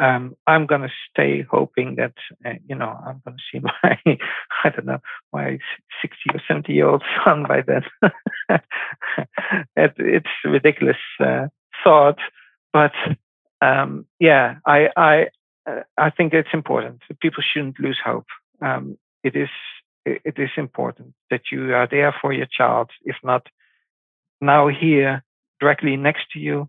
[0.02, 2.14] um, I'm going to stay hoping that
[2.44, 4.00] uh, you know I'm going to see my
[4.64, 5.00] I don't know
[5.32, 5.60] my
[6.02, 7.84] 60 or 70 year old son by then.
[9.76, 11.48] it, it's ridiculous uh,
[11.84, 12.18] thought,
[12.74, 12.94] but
[13.62, 15.28] um, yeah, I I
[15.70, 17.02] uh, I think it's important.
[17.22, 18.28] People shouldn't lose hope.
[18.62, 19.50] Um, it is
[20.04, 23.46] it is important that you are there for your child, if not
[24.42, 25.24] now here
[25.60, 26.68] directly next to you,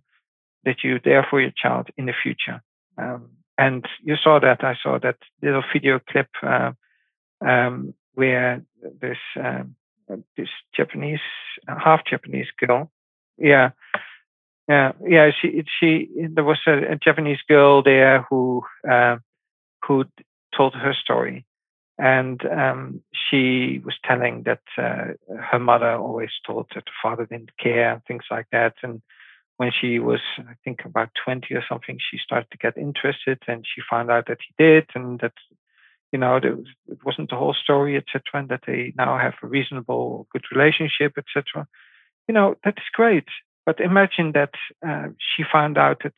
[0.64, 2.60] that you're there for your child in the future.
[2.98, 6.72] Um, and you saw that I saw that little video clip uh,
[7.44, 8.62] um, where
[9.00, 9.76] this um,
[10.36, 11.20] this Japanese
[11.66, 12.90] half Japanese girl,
[13.38, 13.70] yeah,
[14.68, 15.30] yeah, yeah.
[15.40, 19.16] She she there was a, a Japanese girl there who uh,
[19.86, 20.04] who
[20.56, 21.44] told her story,
[21.98, 25.14] and um, she was telling that uh,
[25.50, 28.74] her mother always told that the father didn't care and things like that.
[28.82, 29.02] And
[29.62, 33.64] when she was, I think, about twenty or something, she started to get interested, and
[33.64, 35.36] she found out that he did, and that
[36.12, 40.26] you know it wasn't the whole story, etc., and that they now have a reasonable,
[40.32, 41.66] good relationship, etc.
[42.28, 43.28] You know that is great
[43.64, 44.54] but imagine that
[44.86, 46.14] uh, she found out that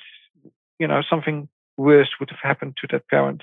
[0.79, 3.43] you know something worse would have happened to that parent.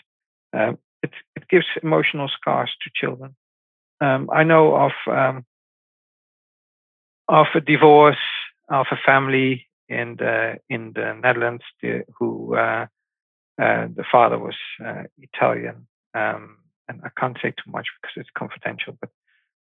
[0.54, 3.36] Um, it it gives emotional scars to children.
[4.00, 5.46] Um, I know of um,
[7.28, 8.26] of a divorce
[8.70, 12.88] of a family in the in the Netherlands the, who uh,
[13.62, 16.58] uh, the father was uh, Italian, um,
[16.88, 19.10] and I can't say too much because it's confidential, but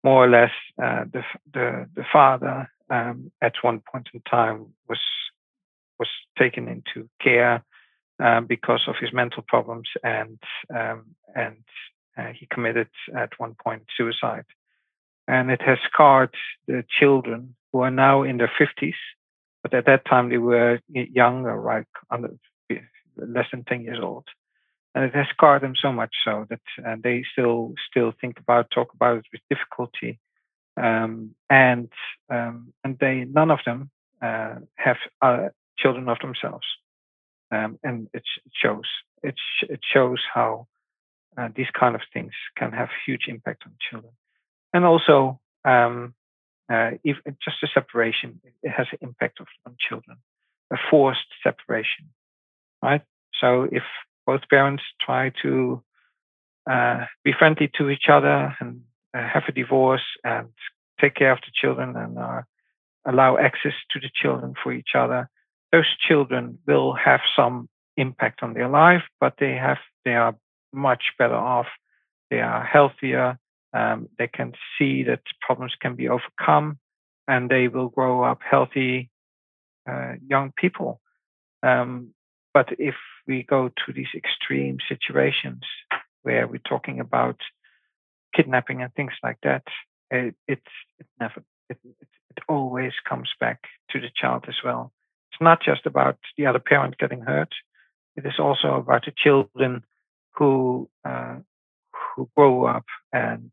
[0.05, 5.01] more or less the the the father um, at one point in time was
[5.99, 6.09] was
[6.39, 7.63] taken into care
[8.47, 10.39] because of his mental problems and
[10.75, 11.65] um, and
[12.17, 14.45] uh, he committed at one point suicide.
[15.27, 16.35] And it has scarred
[16.67, 18.95] the children who are now in their 50s
[19.63, 22.35] but at that time they were young or like under
[23.17, 24.25] less than 10 years old.
[24.95, 28.71] And it has scarred them so much so that uh, they still still think about
[28.71, 30.19] talk about it with difficulty.
[30.77, 31.91] Um, and
[32.29, 33.91] um, and they none of them
[34.21, 35.49] uh, have uh,
[35.79, 36.67] children of themselves.
[37.51, 38.23] Um, and it,
[38.55, 38.85] shows
[39.23, 40.67] it, sh- it shows how
[41.37, 44.13] uh, these kind of things can have huge impact on children.
[44.73, 46.15] And also um,
[46.73, 50.17] uh, if just a separation it has an impact on children
[50.73, 52.05] a forced separation
[52.83, 53.03] right
[53.41, 53.83] so if
[54.27, 55.83] both parents try to
[56.71, 58.83] uh, be friendly to each other and
[59.15, 60.49] uh, have a divorce and
[61.01, 62.43] take care of the children and uh,
[63.05, 65.29] allow access to the children for each other,
[65.73, 70.35] those children will have some impact on their life, but they have they are
[70.73, 71.67] much better off.
[72.31, 73.39] They are healthier.
[73.75, 76.79] Um, they can see that problems can be overcome,
[77.27, 79.11] and they will grow up healthy
[79.91, 81.01] uh, young people.
[81.63, 82.15] Um,
[82.53, 82.95] but if
[83.27, 85.63] we go to these extreme situations
[86.23, 87.37] where we're talking about
[88.35, 89.63] kidnapping and things like that,
[90.11, 90.61] it, it's
[90.99, 94.93] it never it, it, it always comes back to the child as well.
[95.33, 97.55] It's not just about the other parent getting hurt.
[98.17, 99.85] It is also about the children
[100.35, 101.37] who uh,
[102.15, 103.51] who grow up and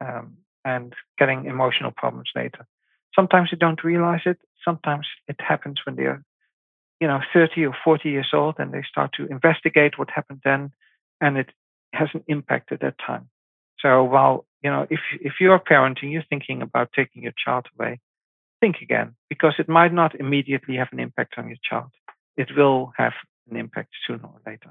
[0.00, 2.66] um, and getting emotional problems later.
[3.14, 4.38] Sometimes they don't realize it.
[4.64, 6.22] Sometimes it happens when they're
[7.00, 10.70] you know 30 or 40 years old and they start to investigate what happened then
[11.20, 11.48] and it
[11.92, 13.28] has an impact at that time
[13.80, 17.98] so while you know if if you're parenting you're thinking about taking your child away
[18.60, 21.90] think again because it might not immediately have an impact on your child
[22.36, 23.14] it will have
[23.50, 24.70] an impact sooner or later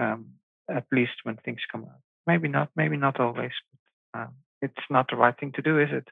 [0.00, 0.26] um,
[0.68, 3.52] at least when things come out maybe not maybe not always
[4.12, 6.08] but um, it's not the right thing to do is it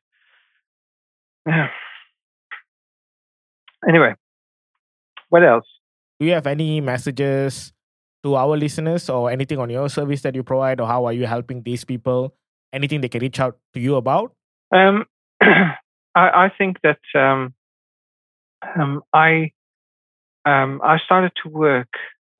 [3.89, 4.15] anyway
[5.33, 5.65] what else?
[6.21, 7.73] Do you have any messages
[8.23, 11.25] to our listeners or anything on your service that you provide or how are you
[11.25, 12.35] helping these people?
[12.71, 14.35] Anything they can reach out to you about?
[14.77, 15.07] Um,
[15.41, 15.73] I,
[16.15, 17.55] I, think that um,
[18.77, 19.53] um, I
[20.45, 21.89] um, I started to work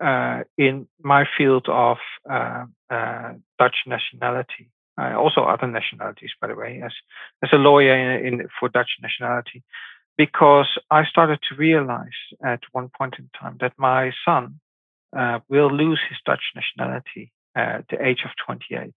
[0.03, 1.99] uh, in my field of
[2.29, 4.71] uh, uh, Dutch nationality.
[4.99, 6.93] also other nationalities, by the way, as
[7.43, 9.63] as a lawyer in, in for Dutch nationality
[10.17, 14.61] because I started to realize at one point in time that my son
[15.17, 18.95] uh, will lose his Dutch nationality at the age of 28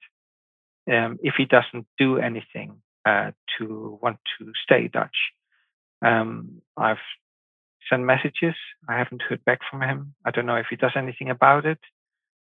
[0.92, 5.18] um, if he doesn't do anything uh, to want to stay Dutch.
[6.02, 6.98] Um, I've
[7.90, 8.56] sent messages.
[8.88, 10.16] I haven't heard back from him.
[10.26, 11.80] I don't know if he does anything about it.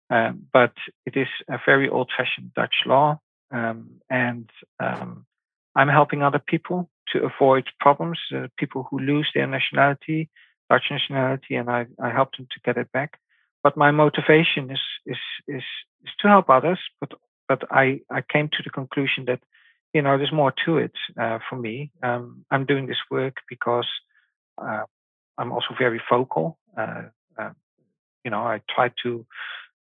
[0.09, 0.73] Um, but
[1.05, 3.19] it is a very old fashioned Dutch law.
[3.51, 4.49] Um, and
[4.79, 5.25] um,
[5.75, 10.29] I'm helping other people to avoid problems, uh, people who lose their nationality,
[10.69, 13.19] Dutch nationality, and I, I help them to get it back.
[13.63, 15.63] But my motivation is is is
[16.03, 16.79] is to help others.
[16.99, 17.13] But
[17.47, 19.39] but I I came to the conclusion that
[19.93, 21.91] you know there's more to it uh, for me.
[22.03, 23.87] Um, I'm doing this work because
[24.57, 24.83] uh,
[25.37, 26.57] I'm also very vocal.
[26.75, 27.03] Uh,
[27.37, 27.51] uh,
[28.23, 29.25] you know, I try to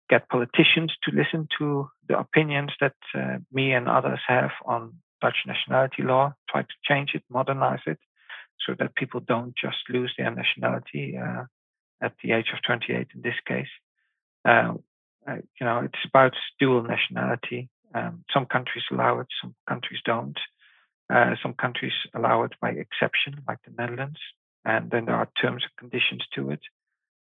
[0.09, 5.37] get politicians to listen to the opinions that uh, me and others have on Dutch
[5.47, 7.99] nationality law, try to change it, modernize it,
[8.65, 11.43] so that people don't just lose their nationality uh,
[12.01, 13.67] at the age of 28 in this case.
[14.47, 14.73] Uh,
[15.27, 17.69] uh, you know, it's about dual nationality.
[17.93, 20.37] Um, some countries allow it, some countries don't.
[21.11, 24.19] Uh, some countries allow it by exception, like the Netherlands,
[24.65, 26.61] and then there are terms and conditions to it.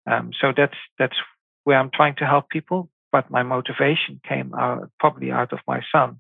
[0.10, 1.18] Um, so that's that's
[1.64, 2.90] where I'm trying to help people.
[3.12, 6.20] But my motivation came out probably out of my son,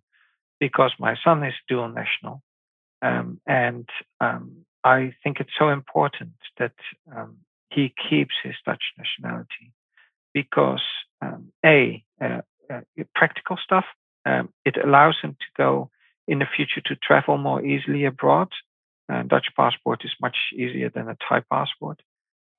[0.60, 2.41] because my son is dual national.
[3.02, 3.89] Um, and
[4.19, 6.76] um, I think it's so important that
[7.15, 7.38] um,
[7.69, 9.73] he keeps his Dutch nationality
[10.34, 10.84] because,
[11.22, 12.41] um, A, uh,
[12.72, 12.81] uh,
[13.15, 13.85] practical stuff,
[14.26, 15.89] um, it allows him to go
[16.27, 18.49] in the future to travel more easily abroad.
[19.12, 22.02] Uh, Dutch passport is much easier than a Thai passport.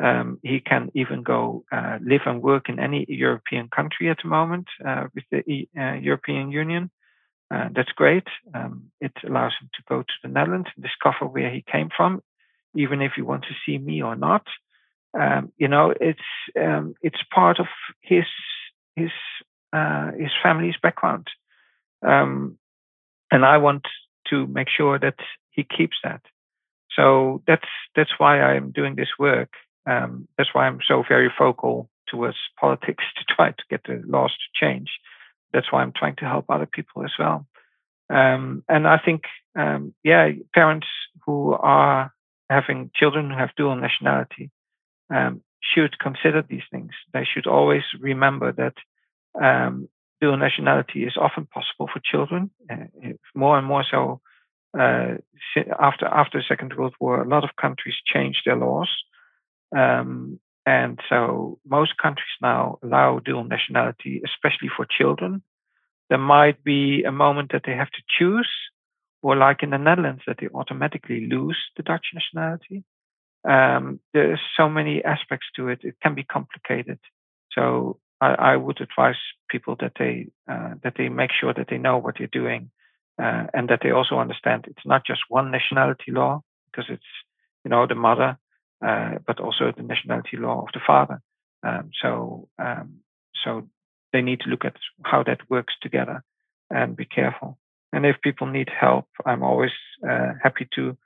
[0.03, 4.29] Um, he can even go uh, live and work in any European country at the
[4.29, 6.91] moment uh, with the uh, European Union.
[7.55, 8.27] Uh, that's great.
[8.55, 12.23] Um, it allows him to go to the Netherlands and discover where he came from,
[12.75, 14.47] even if he wants to see me or not.
[15.19, 16.21] Um, you know, it's
[16.59, 17.67] um, it's part of
[18.01, 18.25] his
[18.97, 19.11] his
[19.73, 21.29] uh, his family's background,
[22.05, 22.59] um,
[23.31, 23.85] and I want
[24.31, 25.19] to make sure that
[25.51, 26.23] he keeps that.
[26.97, 29.51] So that's that's why I'm doing this work.
[29.87, 34.33] Um, that's why I'm so very vocal towards politics to try to get the laws
[34.33, 34.91] to change.
[35.53, 37.47] That's why I'm trying to help other people as well.
[38.11, 39.23] Um, and I think,
[39.57, 40.87] um, yeah, parents
[41.25, 42.13] who are
[42.51, 44.51] having children who have dual nationality
[45.11, 46.91] um, should consider these things.
[47.13, 48.75] They should always remember that
[49.43, 49.89] um,
[50.21, 52.85] dual nationality is often possible for children, uh,
[53.35, 54.21] more and more so
[54.79, 55.15] uh,
[55.79, 57.23] after after the Second World War.
[57.23, 58.89] A lot of countries changed their laws,
[59.77, 65.43] um, and so most countries now allow dual nationality, especially for children.
[66.09, 68.51] There might be a moment that they have to choose,
[69.23, 72.85] or like in the Netherlands, that they automatically lose the Dutch nationality.
[73.49, 76.99] Um, there's so many aspects to it; it can be complicated.
[77.53, 79.17] So I, I would advise
[79.51, 82.71] people that they uh, that they make sure that they know what they're doing,
[83.21, 87.03] uh, and that they also understand it's not just one nationality law because it's
[87.65, 88.39] you know the mother,
[88.85, 91.21] uh, but also the nationality law of the father.
[91.63, 93.01] Um, so um,
[93.45, 93.69] so
[94.13, 96.23] they need to look at how that works together
[96.71, 97.59] and be careful.
[97.93, 99.73] And if people need help, I'm always
[100.09, 100.97] uh, happy to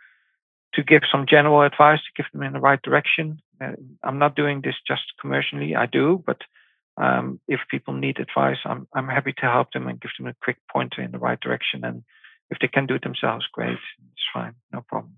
[0.75, 3.41] to give some general advice to give them in the right direction.
[3.61, 3.73] Uh,
[4.03, 5.75] I'm not doing this just commercially.
[5.75, 6.43] I do, but
[6.97, 10.35] um, if people need advice, I'm I'm happy to help them and give them a
[10.43, 11.85] quick pointer in the right direction.
[11.85, 12.03] And
[12.51, 13.79] if they can do it themselves, great.
[14.13, 15.17] It's fine, no problem.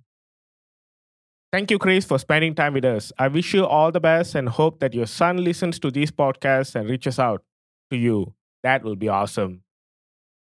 [1.50, 3.10] Thank you, Chris, for spending time with us.
[3.18, 6.74] I wish you all the best and hope that your son listens to these podcasts
[6.74, 7.42] and reaches out
[7.90, 8.34] to you.
[8.62, 9.62] That will be awesome.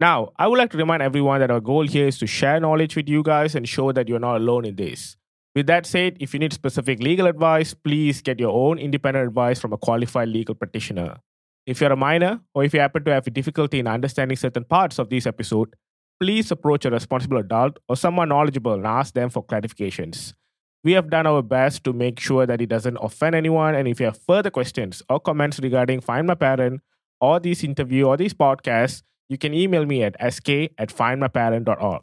[0.00, 2.96] Now, I would like to remind everyone that our goal here is to share knowledge
[2.96, 5.16] with you guys and show that you're not alone in this.
[5.54, 9.60] With that said, if you need specific legal advice, please get your own independent advice
[9.60, 11.18] from a qualified legal practitioner.
[11.64, 14.98] If you're a minor or if you happen to have difficulty in understanding certain parts
[14.98, 15.74] of this episode,
[16.20, 20.34] please approach a responsible adult or someone knowledgeable and ask them for clarifications.
[20.82, 23.74] We have done our best to make sure that it doesn't offend anyone.
[23.74, 26.82] And if you have further questions or comments regarding Find My Parent
[27.20, 30.48] or this interview or this podcast, you can email me at sk
[30.78, 32.02] at findmyparent.org.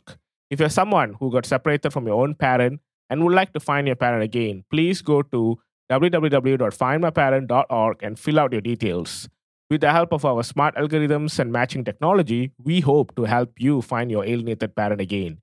[0.50, 2.80] If you're someone who got separated from your own parent
[3.12, 5.60] and would like to find your parent again, please go to
[5.92, 9.30] www.findmyparent.org and fill out your details.
[9.70, 13.82] With the help of our smart algorithms and matching technology, we hope to help you
[13.82, 15.40] find your alienated parent again.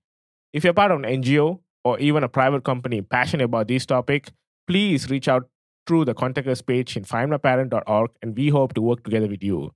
[0.53, 4.33] If you're part of an NGO or even a private company passionate about this topic,
[4.67, 5.49] please reach out
[5.87, 9.73] through the contact us page in findmyparent.org and we hope to work together with you.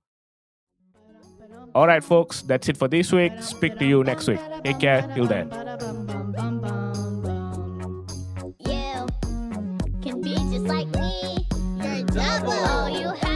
[1.75, 3.33] All right, folks, that's it for this week.
[3.41, 4.39] Speak to you next week.
[4.63, 5.01] Take care.
[5.15, 6.02] Till then.
[10.23, 11.45] Be just like me.
[11.83, 12.53] You're double.
[12.53, 13.32] All you have